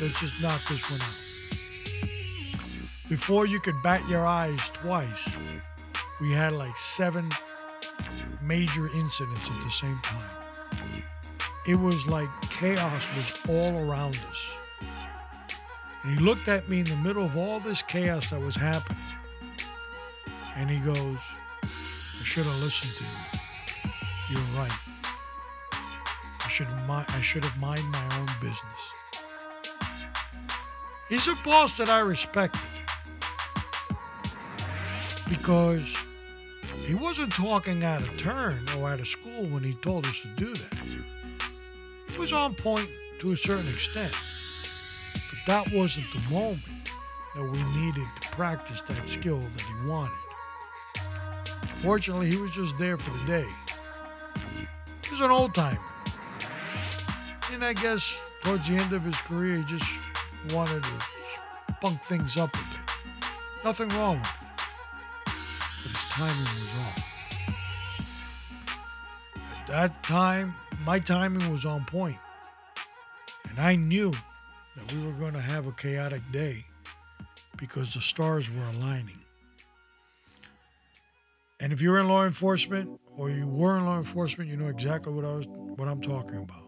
Let's 0.00 0.18
just 0.20 0.42
knock 0.42 0.60
this 0.68 0.90
one 0.90 1.00
out. 1.00 1.32
Before 3.08 3.44
you 3.46 3.60
could 3.60 3.82
bat 3.82 4.00
your 4.08 4.24
eyes 4.24 4.60
twice, 4.72 5.28
we 6.20 6.30
had 6.32 6.52
like 6.52 6.76
seven 6.78 7.28
major 8.40 8.86
incidents 8.94 9.50
at 9.50 9.64
the 9.64 9.70
same 9.70 9.98
time. 10.02 10.30
It 11.68 11.74
was 11.74 12.06
like 12.06 12.28
chaos 12.42 13.04
was 13.16 13.46
all 13.48 13.76
around 13.78 14.16
us. 14.16 14.41
And 16.02 16.18
he 16.18 16.24
looked 16.24 16.48
at 16.48 16.68
me 16.68 16.80
in 16.80 16.84
the 16.84 16.96
middle 16.96 17.24
of 17.24 17.36
all 17.36 17.60
this 17.60 17.82
chaos 17.82 18.30
that 18.30 18.40
was 18.40 18.56
happening. 18.56 18.98
And 20.56 20.68
he 20.68 20.78
goes, 20.78 21.18
I 21.62 22.24
should 22.24 22.44
have 22.44 22.60
listened 22.60 22.92
to 22.94 23.04
you. 23.04 24.40
You're 24.40 24.58
right. 24.58 24.78
I 25.72 26.48
should 26.48 26.66
I 26.66 27.20
should 27.20 27.44
have 27.44 27.60
mind 27.60 27.84
my 27.90 28.18
own 28.18 28.28
business. 28.40 28.58
He's 31.08 31.28
a 31.28 31.34
boss 31.44 31.76
that 31.76 31.90
I 31.90 32.00
respected 32.00 32.60
because 35.28 35.94
he 36.84 36.94
wasn't 36.94 37.32
talking 37.32 37.84
out 37.84 38.00
of 38.00 38.18
turn 38.18 38.66
or 38.78 38.88
out 38.88 39.00
of 39.00 39.06
school 39.06 39.44
when 39.46 39.62
he 39.62 39.74
told 39.74 40.06
us 40.06 40.18
to 40.20 40.28
do 40.36 40.54
that. 40.54 40.78
He 42.10 42.18
was 42.18 42.32
on 42.32 42.54
point 42.54 42.88
to 43.20 43.32
a 43.32 43.36
certain 43.36 43.68
extent, 43.68 44.14
that 45.46 45.72
wasn't 45.72 46.06
the 46.12 46.34
moment 46.34 46.62
that 47.34 47.42
we 47.42 47.62
needed 47.80 48.06
to 48.20 48.28
practice 48.28 48.80
that 48.82 49.08
skill 49.08 49.38
that 49.38 49.60
he 49.60 49.88
wanted. 49.88 50.12
Fortunately, 51.82 52.30
he 52.30 52.36
was 52.36 52.52
just 52.52 52.78
there 52.78 52.96
for 52.96 53.10
the 53.18 53.24
day. 53.24 53.48
He 55.04 55.10
was 55.10 55.20
an 55.20 55.30
old 55.30 55.54
timer. 55.54 55.80
And 57.52 57.64
I 57.64 57.72
guess 57.72 58.14
towards 58.42 58.68
the 58.68 58.74
end 58.74 58.92
of 58.92 59.02
his 59.02 59.16
career, 59.16 59.56
he 59.56 59.64
just 59.64 59.90
wanted 60.54 60.82
to 60.82 61.72
spunk 61.72 61.98
things 62.02 62.36
up 62.36 62.54
a 62.54 62.58
bit. 62.58 62.66
Nothing 63.64 63.88
wrong 63.90 64.20
with 64.20 64.28
it. 64.28 64.34
But 65.24 65.90
his 65.90 66.08
timing 66.10 66.38
was 66.38 66.74
off. 66.86 66.98
At 69.60 69.66
that 69.68 70.02
time, 70.02 70.54
my 70.86 70.98
timing 71.00 71.50
was 71.50 71.64
on 71.64 71.84
point. 71.84 72.18
And 73.50 73.58
I 73.58 73.74
knew 73.76 74.12
that 74.76 74.92
we 74.92 75.04
were 75.04 75.12
going 75.12 75.32
to 75.34 75.40
have 75.40 75.66
a 75.66 75.72
chaotic 75.72 76.22
day 76.32 76.64
because 77.56 77.92
the 77.94 78.00
stars 78.00 78.50
were 78.50 78.64
aligning. 78.78 79.18
And 81.60 81.72
if 81.72 81.80
you're 81.80 81.98
in 82.00 82.08
law 82.08 82.24
enforcement 82.24 82.98
or 83.16 83.30
you 83.30 83.46
were 83.46 83.76
in 83.76 83.86
law 83.86 83.98
enforcement, 83.98 84.50
you 84.50 84.56
know 84.56 84.66
exactly 84.66 85.12
what 85.12 85.24
I 85.24 85.34
was 85.34 85.46
what 85.46 85.86
I'm 85.86 86.00
talking 86.00 86.38
about. 86.38 86.64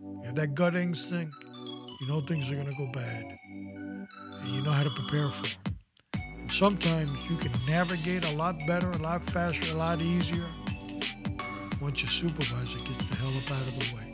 You 0.00 0.22
have 0.24 0.34
that 0.34 0.54
gut 0.54 0.74
instinct, 0.74 1.32
you 2.00 2.08
know 2.08 2.20
things 2.20 2.50
are 2.50 2.56
gonna 2.56 2.74
go 2.76 2.90
bad. 2.92 3.24
And 3.48 4.48
you 4.48 4.60
know 4.62 4.72
how 4.72 4.82
to 4.82 4.90
prepare 4.90 5.30
for 5.30 5.42
them. 5.42 5.76
And 6.40 6.50
sometimes 6.50 7.30
you 7.30 7.36
can 7.36 7.52
navigate 7.68 8.24
a 8.32 8.36
lot 8.36 8.56
better, 8.66 8.90
a 8.90 8.98
lot 8.98 9.22
faster, 9.22 9.72
a 9.72 9.78
lot 9.78 10.02
easier 10.02 10.46
once 11.80 12.00
your 12.00 12.08
supervisor 12.08 12.78
gets 12.78 13.04
the 13.06 13.16
hell 13.16 13.28
up 13.28 13.50
out 13.52 13.66
of 13.66 13.78
the 13.78 13.96
way. 13.96 14.13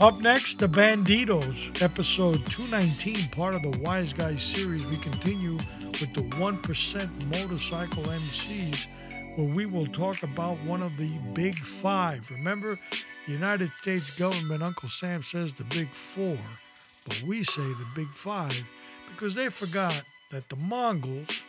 Up 0.00 0.18
next, 0.22 0.58
the 0.58 0.66
Bandidos, 0.66 1.82
episode 1.82 2.46
219, 2.46 3.28
part 3.32 3.54
of 3.54 3.60
the 3.60 3.78
Wise 3.80 4.14
Guys 4.14 4.42
series. 4.42 4.86
We 4.86 4.96
continue 4.96 5.52
with 5.52 6.14
the 6.14 6.22
1% 6.22 7.38
motorcycle 7.38 8.04
MCs, 8.04 8.86
where 9.36 9.54
we 9.54 9.66
will 9.66 9.86
talk 9.88 10.22
about 10.22 10.56
one 10.60 10.82
of 10.82 10.96
the 10.96 11.10
big 11.34 11.54
five. 11.58 12.26
Remember, 12.30 12.78
United 13.26 13.70
States 13.82 14.18
government, 14.18 14.62
Uncle 14.62 14.88
Sam 14.88 15.22
says 15.22 15.52
the 15.52 15.64
big 15.64 15.88
four, 15.88 16.38
but 17.06 17.22
we 17.24 17.44
say 17.44 17.60
the 17.60 17.86
big 17.94 18.08
five 18.08 18.58
because 19.10 19.34
they 19.34 19.50
forgot 19.50 20.02
that 20.30 20.48
the 20.48 20.56
Mongols 20.56 21.42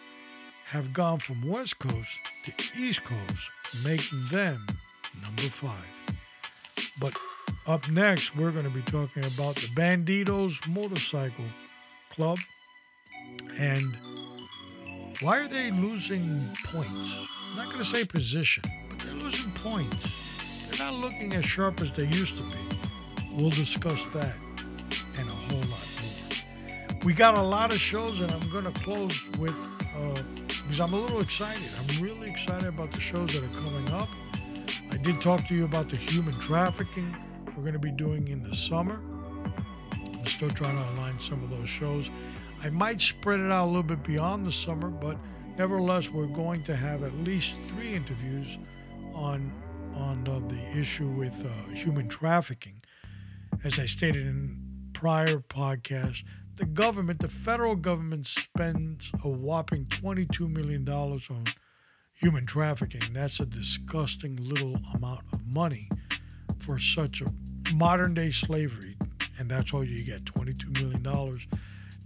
have 0.65 0.91
gone 0.91 1.19
from 1.19 1.47
West 1.47 1.79
Coast 1.79 2.17
to 2.43 2.51
East 2.77 3.05
Coast, 3.05 3.49
making 3.85 4.25
them 4.29 4.67
number 5.23 5.43
five. 5.43 5.87
But 6.99 7.15
up 7.67 7.89
next, 7.89 8.35
we're 8.35 8.51
going 8.51 8.65
to 8.65 8.71
be 8.71 8.81
talking 8.81 9.23
about 9.25 9.55
the 9.55 9.67
Bandidos 9.67 10.67
Motorcycle 10.67 11.45
Club 12.13 12.37
and 13.59 13.95
why 15.21 15.37
are 15.37 15.47
they 15.47 15.69
losing 15.71 16.49
points? 16.65 17.15
I'm 17.51 17.57
not 17.57 17.65
going 17.67 17.77
to 17.77 17.85
say 17.85 18.05
position, 18.05 18.63
but 18.89 18.99
they're 18.99 19.13
losing 19.13 19.51
points. 19.51 20.67
They're 20.69 20.85
not 20.85 20.95
looking 20.95 21.33
as 21.33 21.45
sharp 21.45 21.81
as 21.81 21.91
they 21.93 22.05
used 22.05 22.37
to 22.37 22.43
be. 22.43 22.57
We'll 23.35 23.51
discuss 23.51 24.03
that 24.13 24.35
and 25.17 25.29
a 25.29 25.31
whole 25.31 25.59
lot 25.59 25.87
more. 26.01 26.99
We 27.03 27.13
got 27.13 27.35
a 27.35 27.41
lot 27.41 27.71
of 27.71 27.79
shows, 27.79 28.19
and 28.19 28.31
I'm 28.31 28.49
going 28.49 28.65
to 28.65 28.71
close 28.81 29.27
with 29.37 29.55
uh, 29.95 30.21
because 30.47 30.79
I'm 30.79 30.93
a 30.93 30.99
little 30.99 31.19
excited. 31.19 31.67
I'm 31.77 32.03
really 32.03 32.29
excited 32.29 32.67
about 32.67 32.91
the 32.91 32.99
shows 32.99 33.33
that 33.33 33.43
are 33.43 33.61
coming 33.61 33.91
up. 33.91 34.09
I 34.89 34.97
did 34.97 35.21
talk 35.21 35.45
to 35.47 35.55
you 35.55 35.65
about 35.65 35.89
the 35.89 35.97
human 35.97 36.39
trafficking 36.39 37.15
we're 37.55 37.63
going 37.63 37.73
to 37.73 37.79
be 37.79 37.91
doing 37.91 38.27
in 38.27 38.43
the 38.43 38.55
summer. 38.55 38.99
I'm 40.13 40.25
still 40.25 40.49
trying 40.51 40.75
to 40.75 40.89
align 40.93 41.19
some 41.19 41.43
of 41.43 41.49
those 41.49 41.69
shows. 41.69 42.09
I 42.63 42.69
might 42.69 43.01
spread 43.01 43.39
it 43.39 43.51
out 43.51 43.65
a 43.65 43.67
little 43.67 43.83
bit 43.83 44.03
beyond 44.03 44.45
the 44.45 44.51
summer, 44.51 44.89
but 44.89 45.17
nevertheless, 45.57 46.09
we're 46.09 46.27
going 46.27 46.63
to 46.63 46.75
have 46.75 47.03
at 47.03 47.13
least 47.17 47.53
three 47.67 47.93
interviews 47.93 48.57
on 49.13 49.51
on 49.95 50.25
uh, 50.27 50.39
the 50.47 50.79
issue 50.79 51.07
with 51.07 51.45
uh, 51.45 51.71
human 51.73 52.07
trafficking. 52.07 52.81
As 53.63 53.77
I 53.77 53.85
stated 53.85 54.25
in 54.25 54.57
prior 54.93 55.39
podcasts, 55.39 56.23
the 56.55 56.65
government, 56.65 57.19
the 57.19 57.27
federal 57.27 57.75
government, 57.75 58.25
spends 58.25 59.11
a 59.23 59.27
whopping 59.27 59.85
$22 59.85 60.49
million 60.49 60.87
on 60.87 61.45
human 62.13 62.45
trafficking. 62.45 63.01
That's 63.13 63.39
a 63.41 63.45
disgusting 63.45 64.37
little 64.37 64.77
amount 64.93 65.21
of 65.33 65.45
money 65.45 65.89
for 66.61 66.79
such 66.79 67.21
a 67.21 67.73
modern 67.73 68.13
day 68.13 68.31
slavery. 68.31 68.95
And 69.39 69.49
that's 69.49 69.73
all 69.73 69.83
you 69.83 70.03
get 70.03 70.23
$22 70.25 70.81
million. 70.81 71.39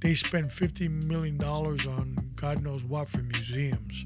They 0.01 0.13
spend 0.13 0.49
$50 0.49 1.05
million 1.05 1.41
on 1.43 2.15
God 2.35 2.61
knows 2.63 2.83
what 2.83 3.07
for 3.07 3.23
museums 3.23 4.05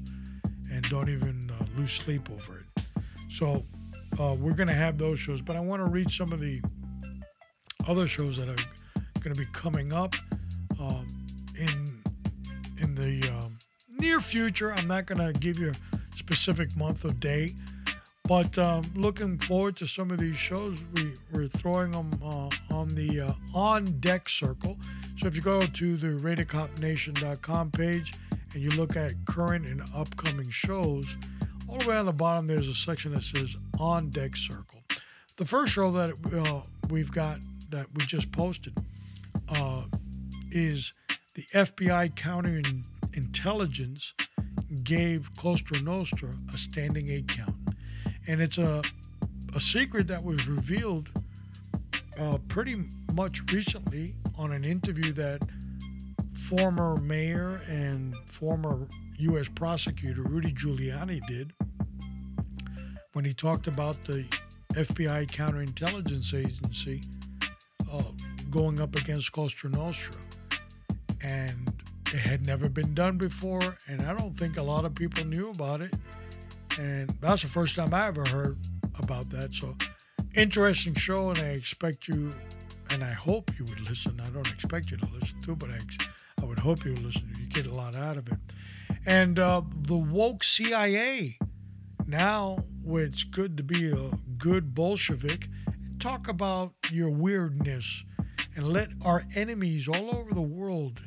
and 0.70 0.82
don't 0.88 1.08
even 1.08 1.50
uh, 1.50 1.64
lose 1.76 1.92
sleep 1.92 2.28
over 2.30 2.58
it. 2.58 2.84
So 3.28 3.64
uh, 4.18 4.34
we're 4.38 4.54
going 4.54 4.68
to 4.68 4.74
have 4.74 4.98
those 4.98 5.18
shows, 5.18 5.40
but 5.40 5.56
I 5.56 5.60
want 5.60 5.80
to 5.80 5.88
read 5.88 6.10
some 6.10 6.32
of 6.32 6.40
the 6.40 6.60
other 7.86 8.08
shows 8.08 8.36
that 8.36 8.48
are 8.48 8.64
going 9.20 9.34
to 9.34 9.40
be 9.40 9.46
coming 9.52 9.92
up 9.92 10.14
um, 10.80 11.06
in 11.58 12.02
in 12.78 12.94
the 12.94 13.28
um, 13.28 13.56
near 13.98 14.20
future. 14.20 14.72
I'm 14.72 14.88
not 14.88 15.06
going 15.06 15.32
to 15.32 15.38
give 15.38 15.58
you 15.58 15.70
a 15.70 16.16
specific 16.16 16.74
month 16.76 17.04
or 17.04 17.12
day, 17.12 17.54
but 18.30 18.56
um, 18.58 18.84
looking 18.94 19.36
forward 19.38 19.76
to 19.76 19.88
some 19.88 20.12
of 20.12 20.18
these 20.18 20.36
shows. 20.36 20.80
We, 20.94 21.14
we're 21.32 21.48
throwing 21.48 21.90
them 21.90 22.10
uh, 22.22 22.48
on 22.72 22.86
the 22.90 23.22
uh, 23.22 23.32
on 23.52 23.86
deck 23.98 24.28
circle. 24.28 24.78
So 25.18 25.26
if 25.26 25.34
you 25.34 25.42
go 25.42 25.66
to 25.66 25.96
the 25.96 26.06
RaiderCopNation.com 26.06 27.72
page 27.72 28.14
and 28.54 28.62
you 28.62 28.70
look 28.70 28.94
at 28.94 29.14
current 29.26 29.66
and 29.66 29.82
upcoming 29.96 30.48
shows, 30.48 31.08
all 31.68 31.78
the 31.78 31.88
way 31.88 31.96
on 31.96 32.06
the 32.06 32.12
bottom 32.12 32.46
there's 32.46 32.68
a 32.68 32.74
section 32.74 33.12
that 33.14 33.24
says 33.24 33.56
on 33.80 34.10
deck 34.10 34.36
circle. 34.36 34.80
The 35.36 35.44
first 35.44 35.72
show 35.72 35.90
that 35.90 36.12
uh, 36.32 36.62
we've 36.88 37.10
got 37.10 37.40
that 37.70 37.88
we 37.96 38.06
just 38.06 38.30
posted 38.30 38.78
uh, 39.48 39.82
is 40.52 40.92
the 41.34 41.42
FBI 41.52 42.14
counterintelligence 42.14 44.12
gave 44.84 45.28
Costa 45.36 45.82
Nostra 45.82 46.30
a 46.54 46.58
standing 46.58 47.10
eight 47.10 47.26
count, 47.26 47.56
and 48.30 48.40
it's 48.40 48.58
a 48.58 48.80
a 49.56 49.60
secret 49.60 50.06
that 50.06 50.22
was 50.22 50.46
revealed 50.46 51.08
uh, 52.16 52.38
pretty 52.46 52.84
much 53.12 53.42
recently 53.52 54.14
on 54.38 54.52
an 54.52 54.64
interview 54.64 55.12
that 55.12 55.42
former 56.48 56.96
mayor 56.98 57.60
and 57.68 58.14
former 58.26 58.86
U.S. 59.18 59.48
prosecutor 59.48 60.22
Rudy 60.22 60.52
Giuliani 60.52 61.26
did 61.26 61.52
when 63.12 63.24
he 63.24 63.34
talked 63.34 63.66
about 63.66 64.00
the 64.04 64.24
FBI 64.74 65.28
counterintelligence 65.28 66.32
agency 66.32 67.02
uh, 67.92 68.02
going 68.50 68.80
up 68.80 68.94
against 68.94 69.32
Costa 69.32 69.68
Nostra. 69.68 70.14
And 71.22 71.72
it 72.06 72.18
had 72.18 72.46
never 72.46 72.68
been 72.68 72.94
done 72.94 73.18
before, 73.18 73.76
and 73.88 74.02
I 74.02 74.14
don't 74.14 74.38
think 74.38 74.56
a 74.56 74.62
lot 74.62 74.84
of 74.84 74.94
people 74.94 75.24
knew 75.24 75.50
about 75.50 75.80
it. 75.80 75.96
And 76.78 77.10
that's 77.20 77.42
the 77.42 77.48
first 77.48 77.74
time 77.74 77.92
I 77.92 78.08
ever 78.08 78.24
heard 78.24 78.58
about 78.98 79.30
that. 79.30 79.52
So, 79.52 79.76
interesting 80.34 80.94
show, 80.94 81.30
and 81.30 81.38
I 81.38 81.50
expect 81.50 82.08
you, 82.08 82.32
and 82.90 83.02
I 83.02 83.12
hope 83.12 83.50
you 83.58 83.64
would 83.66 83.80
listen. 83.88 84.20
I 84.20 84.28
don't 84.30 84.48
expect 84.48 84.90
you 84.90 84.96
to 84.98 85.06
listen 85.06 85.40
to, 85.42 85.56
but 85.56 85.70
I, 85.70 85.78
I 86.42 86.46
would 86.46 86.58
hope 86.58 86.84
you 86.84 86.92
would 86.92 87.04
listen. 87.04 87.32
You 87.38 87.46
get 87.46 87.66
a 87.66 87.74
lot 87.74 87.94
out 87.94 88.16
of 88.16 88.28
it. 88.28 88.38
And 89.06 89.38
uh, 89.38 89.62
the 89.82 89.96
woke 89.96 90.44
CIA. 90.44 91.38
Now, 92.06 92.64
it's 92.86 93.22
good 93.22 93.56
to 93.56 93.62
be 93.62 93.90
a 93.90 94.10
good 94.36 94.74
Bolshevik 94.74 95.48
talk 96.00 96.28
about 96.28 96.72
your 96.90 97.10
weirdness 97.10 98.04
and 98.56 98.72
let 98.72 98.88
our 99.04 99.24
enemies 99.34 99.86
all 99.86 100.16
over 100.16 100.32
the 100.32 100.40
world 100.40 101.00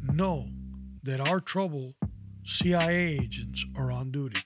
know 0.00 0.48
that 1.02 1.20
our 1.20 1.40
trouble 1.40 1.94
CIA 2.44 3.18
agents 3.20 3.64
are 3.76 3.90
on 3.90 4.12
duty. 4.12 4.40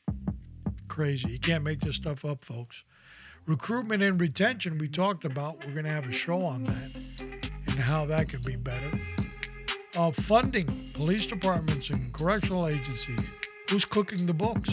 Crazy. 0.91 1.29
You 1.29 1.39
can't 1.39 1.63
make 1.63 1.81
this 1.81 1.95
stuff 1.95 2.25
up, 2.25 2.45
folks. 2.45 2.83
Recruitment 3.47 4.03
and 4.03 4.21
retention, 4.21 4.77
we 4.77 4.89
talked 4.89 5.25
about. 5.25 5.65
We're 5.65 5.73
going 5.73 5.85
to 5.85 5.91
have 5.91 6.09
a 6.09 6.13
show 6.13 6.45
on 6.45 6.65
that 6.65 7.27
and 7.69 7.79
how 7.79 8.05
that 8.07 8.29
could 8.29 8.43
be 8.43 8.57
better. 8.57 9.01
Uh, 9.97 10.11
funding, 10.11 10.67
police 10.95 11.27
departments 11.27 11.91
and 11.91 12.13
correctional 12.13 12.67
agencies. 12.67 13.21
Who's 13.69 13.85
cooking 13.85 14.27
the 14.27 14.35
books? 14.35 14.73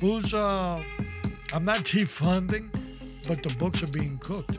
Who's, 0.00 0.32
uh, 0.32 0.82
I'm 1.52 1.64
not 1.66 1.80
defunding, 1.84 2.72
but 3.28 3.42
the 3.42 3.54
books 3.56 3.82
are 3.82 3.92
being 3.92 4.16
cooked. 4.16 4.56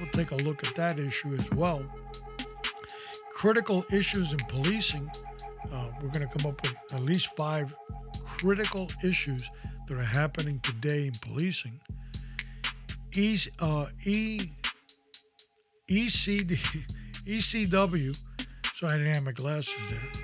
We'll 0.00 0.10
take 0.10 0.32
a 0.32 0.36
look 0.36 0.66
at 0.66 0.74
that 0.74 0.98
issue 0.98 1.32
as 1.32 1.48
well. 1.52 1.84
Critical 3.30 3.86
issues 3.92 4.32
in 4.32 4.38
policing. 4.48 5.08
Uh, 5.72 5.90
we're 6.02 6.08
going 6.08 6.28
to 6.28 6.38
come 6.38 6.50
up 6.50 6.60
with 6.62 6.74
at 6.92 7.04
least 7.04 7.28
five 7.36 7.72
critical 8.38 8.90
issues 9.02 9.48
that 9.86 9.96
are 9.96 10.02
happening 10.02 10.60
today 10.60 11.06
in 11.06 11.12
policing. 11.20 11.80
E, 13.14 13.38
uh, 13.60 13.86
e, 14.04 14.50
ECD, 15.88 16.58
ECW, 17.26 18.20
so 18.74 18.86
I 18.86 18.96
didn't 18.98 19.14
have 19.14 19.24
my 19.24 19.32
glasses 19.32 19.74
there, 19.90 20.22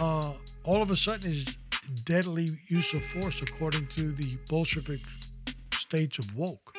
uh, 0.00 0.32
all 0.64 0.82
of 0.82 0.90
a 0.90 0.96
sudden 0.96 1.30
is 1.30 1.56
deadly 2.04 2.50
use 2.68 2.94
of 2.94 3.04
force 3.04 3.42
according 3.42 3.86
to 3.88 4.12
the 4.12 4.36
Bolshevik 4.48 5.00
states 5.74 6.18
of 6.18 6.36
woke. 6.36 6.74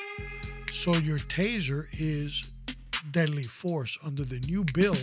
So 0.74 0.96
your 0.96 1.20
taser 1.20 1.88
is 1.94 2.52
deadly 3.12 3.44
force 3.44 3.98
under 4.04 4.24
the 4.24 4.40
new 4.42 4.64
bill 4.74 4.98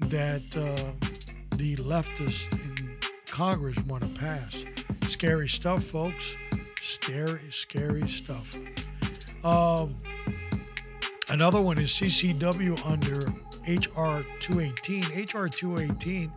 that 0.00 0.42
uh, 0.56 1.08
the 1.56 1.76
leftists 1.76 2.52
in 2.52 2.96
Congress 3.26 3.78
want 3.86 4.02
to 4.02 4.20
pass. 4.20 4.64
Scary 5.08 5.48
stuff, 5.48 5.84
folks. 5.84 6.36
Scary, 6.82 7.40
scary 7.50 8.08
stuff. 8.08 8.58
Um, 9.44 9.96
another 11.28 11.60
one 11.60 11.78
is 11.78 11.90
CCW 11.90 12.84
under 12.86 13.32
HR 13.66 14.24
218. 14.40 15.02
HR 15.24 15.48
218 15.48 16.32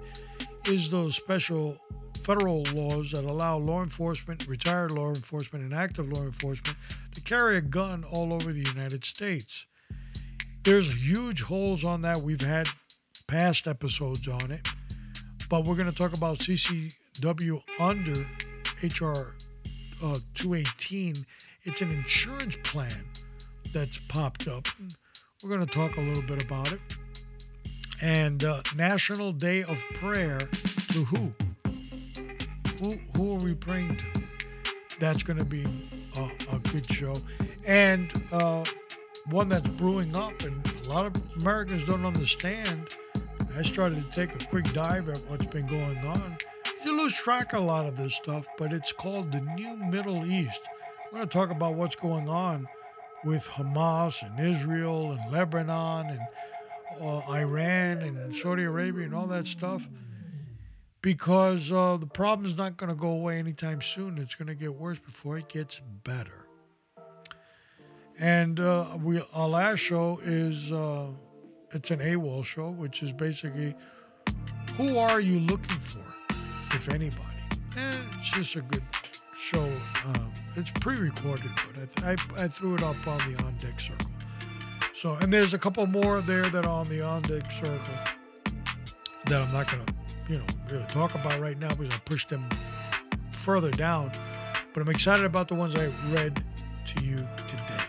is 0.67 0.89
those 0.89 1.15
special 1.15 1.77
federal 2.23 2.63
laws 2.73 3.11
that 3.11 3.23
allow 3.23 3.57
law 3.57 3.81
enforcement, 3.81 4.47
retired 4.47 4.91
law 4.91 5.09
enforcement, 5.09 5.63
and 5.63 5.73
active 5.73 6.11
law 6.11 6.23
enforcement 6.23 6.77
to 7.15 7.21
carry 7.21 7.57
a 7.57 7.61
gun 7.61 8.03
all 8.03 8.33
over 8.33 8.51
the 8.51 8.63
United 8.63 9.05
States. 9.05 9.65
There's 10.63 10.93
huge 10.93 11.43
holes 11.43 11.85
on 11.85 12.01
that. 12.01 12.17
We've 12.17 12.41
had 12.41 12.67
past 13.27 13.67
episodes 13.67 14.27
on 14.27 14.51
it, 14.51 14.67
but 15.49 15.65
we're 15.65 15.75
going 15.75 15.89
to 15.89 15.95
talk 15.95 16.13
about 16.13 16.39
CCW 16.39 17.61
under 17.79 18.27
HR 18.83 19.33
uh, 20.03 20.19
218. 20.35 21.25
It's 21.63 21.81
an 21.81 21.91
insurance 21.91 22.55
plan 22.63 23.05
that's 23.73 23.97
popped 24.07 24.47
up. 24.47 24.67
We're 25.43 25.49
going 25.49 25.65
to 25.65 25.73
talk 25.73 25.97
a 25.97 26.01
little 26.01 26.23
bit 26.23 26.43
about 26.43 26.71
it. 26.71 26.79
And 28.01 28.43
uh, 28.43 28.61
National 28.75 29.31
Day 29.31 29.63
of 29.63 29.77
Prayer 29.95 30.37
to 30.39 31.03
who? 31.05 31.33
Who, 32.79 32.99
who 33.15 33.31
are 33.33 33.43
we 33.43 33.55
praying 33.55 33.97
to? 33.97 34.23
That's 34.99 35.23
going 35.23 35.37
to 35.37 35.45
be 35.45 35.65
a, 36.15 36.55
a, 36.55 36.59
good 36.59 36.91
show. 36.91 37.15
And 37.65 38.11
uh, 38.31 38.65
one 39.29 39.49
that's 39.49 39.67
brewing 39.75 40.15
up, 40.15 40.41
and 40.43 40.65
a 40.85 40.89
lot 40.89 41.05
of 41.05 41.13
Americans 41.37 41.83
don't 41.83 42.05
understand. 42.05 42.89
I 43.55 43.63
started 43.63 44.03
to 44.03 44.11
take 44.11 44.41
a 44.41 44.45
quick 44.47 44.71
dive 44.73 45.09
at 45.09 45.17
what's 45.27 45.45
been 45.47 45.67
going 45.67 45.97
on. 45.99 46.37
You 46.87 46.97
lose 46.97 47.15
track 47.15 47.51
of 47.51 47.63
a 47.63 47.65
lot 47.65 47.85
of 47.85 47.97
this 47.97 48.15
stuff, 48.15 48.47
but 48.57 48.71
it's 48.71 48.93
called 48.93 49.33
the 49.33 49.41
New 49.41 49.75
Middle 49.75 50.25
East. 50.25 50.61
We're 51.07 51.17
going 51.17 51.27
to 51.27 51.33
talk 51.33 51.49
about 51.49 51.73
what's 51.75 51.97
going 51.97 52.29
on 52.29 52.65
with 53.25 53.43
Hamas 53.43 54.21
and 54.21 54.39
Israel 54.39 55.11
and 55.11 55.29
Lebanon 55.29 56.07
and 56.11 56.21
uh, 57.01 57.29
Iran 57.29 57.97
and 58.03 58.33
Saudi 58.33 58.63
Arabia 58.63 59.03
and 59.03 59.13
all 59.13 59.27
that 59.27 59.47
stuff 59.47 59.85
because 61.01 61.73
uh, 61.73 61.97
the 61.97 62.05
problem 62.05 62.45
is 62.45 62.55
not 62.55 62.77
going 62.77 62.89
to 62.89 62.95
go 62.95 63.09
away 63.09 63.37
anytime 63.37 63.81
soon. 63.81 64.17
It's 64.17 64.35
going 64.35 64.47
to 64.47 64.55
get 64.55 64.73
worse 64.73 64.97
before 64.97 65.37
it 65.37 65.49
gets 65.49 65.81
better. 66.05 66.47
And 68.17 68.61
uh, 68.61 68.97
we 69.03 69.21
our 69.33 69.49
last 69.49 69.79
show 69.79 70.21
is 70.23 70.71
uh, 70.71 71.07
it's 71.73 71.91
an 71.91 71.99
AWOL 71.99 72.45
show, 72.45 72.69
which 72.69 73.03
is 73.03 73.11
basically 73.11 73.75
who 74.77 74.97
are 74.97 75.19
you 75.19 75.41
looking 75.41 75.79
for, 75.79 76.06
if 76.73 76.89
anybody. 76.89 77.23
Eh, 77.77 77.95
it's 78.19 78.31
just 78.31 78.55
a 78.55 78.61
good 78.61 78.83
show. 79.35 79.71
Um, 80.05 80.31
it's 80.55 80.71
pre-recorded, 80.79 81.51
but 81.55 82.03
I, 82.03 82.11
I, 82.11 82.43
I 82.43 82.47
threw 82.47 82.75
it 82.75 82.83
up 82.83 82.95
on 83.07 83.17
the 83.19 83.41
on 83.43 83.55
deck 83.61 83.79
circle. 83.79 84.09
So, 84.95 85.13
and 85.15 85.31
there's 85.31 85.53
a 85.53 85.59
couple 85.59 85.85
more 85.85 86.21
there 86.21 86.43
that 86.43 86.65
are 86.65 86.71
on 86.71 86.89
the 86.89 87.01
on 87.01 87.21
deck 87.21 87.51
circle 87.51 87.79
that 89.25 89.41
I'm 89.41 89.53
not 89.53 89.69
gonna, 89.69 89.85
you 90.27 90.39
know, 90.39 90.45
really 90.69 90.85
talk 90.85 91.13
about 91.13 91.39
right 91.39 91.57
now 91.57 91.73
because 91.75 91.93
I 91.93 91.97
pushed 91.99 92.29
them 92.29 92.47
further 93.31 93.71
down. 93.71 94.11
But 94.73 94.81
I'm 94.81 94.89
excited 94.89 95.25
about 95.25 95.47
the 95.47 95.55
ones 95.55 95.75
I 95.75 95.91
read 96.11 96.43
to 96.95 97.05
you 97.05 97.27
today. 97.47 97.83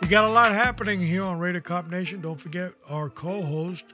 We 0.00 0.08
got 0.08 0.24
a 0.24 0.32
lot 0.32 0.52
happening 0.52 1.00
here 1.00 1.22
on 1.22 1.38
Raider 1.38 1.60
Cop 1.60 1.90
Nation. 1.90 2.22
Don't 2.22 2.40
forget 2.40 2.72
our 2.88 3.10
co-host 3.10 3.84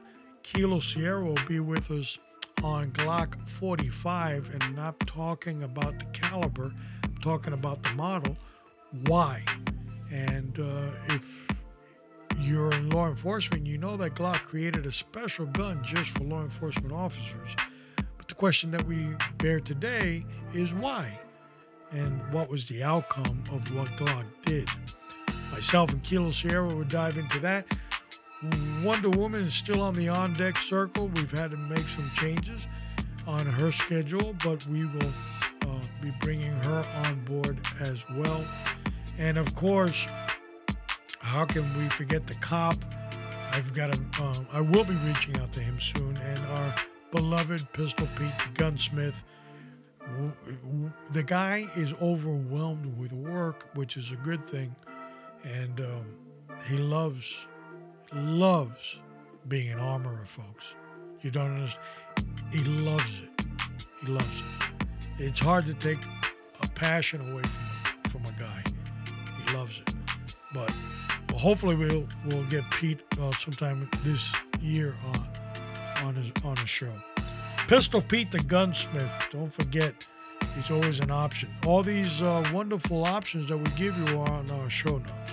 Kilo 0.43 0.79
Sierra 0.79 1.25
will 1.25 1.35
be 1.49 1.59
with 1.59 1.91
us 1.91 2.19
on 2.63 2.91
Glock 2.93 3.49
45, 3.49 4.51
and 4.53 4.77
not 4.77 4.99
talking 5.07 5.63
about 5.63 5.99
the 5.99 6.07
caliber, 6.07 6.73
I'm 7.05 7.17
talking 7.23 7.53
about 7.53 7.83
the 7.83 7.95
model. 7.95 8.37
Why? 9.07 9.43
And 10.11 10.59
uh, 10.59 10.91
if 11.15 11.49
you're 12.41 12.71
in 12.73 12.91
law 12.91 13.09
enforcement, 13.09 13.67
you 13.67 13.79
know 13.79 13.97
that 13.97 14.15
Glock 14.15 14.43
created 14.45 14.87
a 14.87 14.93
special 14.93 15.47
gun 15.47 15.83
just 15.85 16.11
for 16.11 16.25
law 16.25 16.43
enforcement 16.43 16.93
officers. 16.93 17.51
But 17.97 18.29
the 18.29 18.35
question 18.35 18.71
that 18.73 18.87
we 18.87 19.09
bear 19.39 19.61
today 19.61 20.25
is 20.55 20.73
why? 20.73 21.19
And 21.91 22.21
what 22.33 22.49
was 22.49 22.69
the 22.69 22.83
outcome 22.83 23.45
of 23.53 23.75
what 23.75 23.89
Glock 23.97 24.27
did? 24.45 24.69
Myself 25.53 25.91
and 25.93 26.03
Kilo 26.03 26.31
Sierra 26.31 26.67
will 26.67 26.85
dive 26.85 27.17
into 27.17 27.39
that. 27.41 27.67
Wonder 28.83 29.11
Woman 29.11 29.43
is 29.43 29.55
still 29.55 29.81
on 29.81 29.95
the 29.95 30.09
on 30.09 30.35
deck 30.35 30.57
circle. 30.59 31.09
We've 31.09 31.31
had 31.31 31.51
to 31.53 31.57
make 31.57 31.89
some 31.89 32.11
changes 32.15 32.67
on 33.27 33.47
her 33.47 33.73
schedule, 33.73 34.35
but 34.45 34.67
we 34.67 34.85
will 34.85 35.13
uh, 35.63 35.81
be 36.03 36.13
bringing 36.21 36.53
her 36.65 36.85
on 37.07 37.25
board 37.25 37.59
as 37.81 37.99
well. 38.15 38.45
And 39.19 39.39
of 39.39 39.55
course, 39.55 40.07
how 41.21 41.47
can 41.47 41.77
we 41.79 41.89
forget 41.89 42.27
the 42.27 42.35
cop? 42.35 42.77
I've 43.53 43.73
got 43.73 43.91
a, 43.91 43.99
um, 44.23 44.47
I 44.53 44.61
will 44.61 44.85
be 44.85 44.95
reaching 45.07 45.37
out 45.39 45.53
to 45.55 45.61
him 45.61 45.81
soon, 45.81 46.17
and 46.19 46.39
our 46.47 46.75
beloved 47.11 47.73
Pistol 47.73 48.07
Pete 48.19 48.55
gunsmith. 48.55 49.15
The 51.13 51.23
guy 51.23 51.67
is 51.75 51.93
overwhelmed 52.01 52.97
with 52.99 53.13
work, 53.13 53.69
which 53.75 53.97
is 53.97 54.13
a 54.13 54.17
good 54.17 54.45
thing, 54.45 54.77
and 55.43 55.81
um, 55.81 56.05
he 56.69 56.77
loves 56.77 57.35
loves 58.13 58.97
being 59.49 59.71
an 59.71 59.79
armorer, 59.79 60.25
folks. 60.25 60.75
You 61.23 61.31
don't 61.31 61.55
understand. 61.55 61.85
He 62.53 62.65
loves 62.65 63.05
it. 63.23 63.47
He 64.01 64.07
loves 64.07 64.27
it. 64.27 64.87
It's 65.19 65.41
hard 65.41 65.67
to 65.67 65.75
take 65.75 65.99
a 66.63 66.69
passion 66.69 67.33
away 67.33 67.43
from 67.43 68.11
from 68.11 68.35
a 68.35 68.39
guy. 68.39 68.63
He 69.39 69.57
loves 69.57 69.81
it. 69.81 69.95
But 70.55 70.73
well, 71.31 71.39
hopefully 71.39 71.77
we'll 71.77 72.07
we'll 72.27 72.45
get 72.45 72.69
Pete 72.71 73.01
uh, 73.21 73.33
sometime 73.33 73.89
this 74.05 74.27
year 74.61 74.95
on 75.07 75.29
on 76.07 76.15
his 76.15 76.33
on 76.45 76.57
his 76.57 76.71
show. 76.71 76.93
Pistol 77.69 78.01
Pete 78.01 78.31
the 78.31 78.39
gunsmith. 78.39 79.11
Don't 79.33 79.53
forget, 79.53 80.07
he's 80.55 80.71
always 80.71 81.01
an 81.01 81.11
option. 81.11 81.49
All 81.67 81.83
these 81.83 82.23
uh, 82.23 82.45
wonderful 82.53 83.05
options 83.05 83.49
that 83.49 83.59
we 83.59 83.69
give 83.71 83.97
you 83.99 84.21
are 84.21 84.29
on 84.29 84.51
our 84.51 84.71
show 84.71 84.99
notes. 84.99 85.33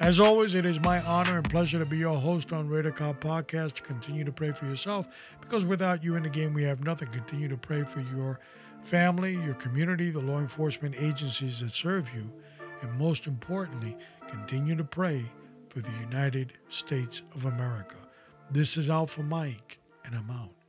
As 0.00 0.18
always, 0.18 0.54
it 0.54 0.64
is 0.64 0.80
my 0.80 1.02
honor 1.02 1.36
and 1.36 1.50
pleasure 1.50 1.78
to 1.78 1.84
be 1.84 1.98
your 1.98 2.18
host 2.18 2.54
on 2.54 2.70
Raider 2.70 2.90
Cop 2.90 3.20
Podcast. 3.20 3.82
Continue 3.82 4.24
to 4.24 4.32
pray 4.32 4.50
for 4.50 4.64
yourself, 4.64 5.06
because 5.42 5.66
without 5.66 6.02
you 6.02 6.16
in 6.16 6.22
the 6.22 6.30
game, 6.30 6.54
we 6.54 6.62
have 6.62 6.82
nothing. 6.82 7.08
Continue 7.08 7.48
to 7.48 7.58
pray 7.58 7.84
for 7.84 8.00
your 8.00 8.40
family, 8.82 9.34
your 9.34 9.52
community, 9.56 10.10
the 10.10 10.18
law 10.18 10.38
enforcement 10.38 10.94
agencies 10.98 11.60
that 11.60 11.74
serve 11.74 12.08
you, 12.14 12.32
and 12.80 12.98
most 12.98 13.26
importantly, 13.26 13.94
continue 14.26 14.74
to 14.74 14.84
pray 14.84 15.22
for 15.68 15.80
the 15.80 15.92
United 16.00 16.54
States 16.70 17.20
of 17.34 17.44
America. 17.44 17.96
This 18.50 18.78
is 18.78 18.88
Alpha 18.88 19.22
Mike, 19.22 19.80
and 20.06 20.14
I'm 20.14 20.30
out. 20.30 20.59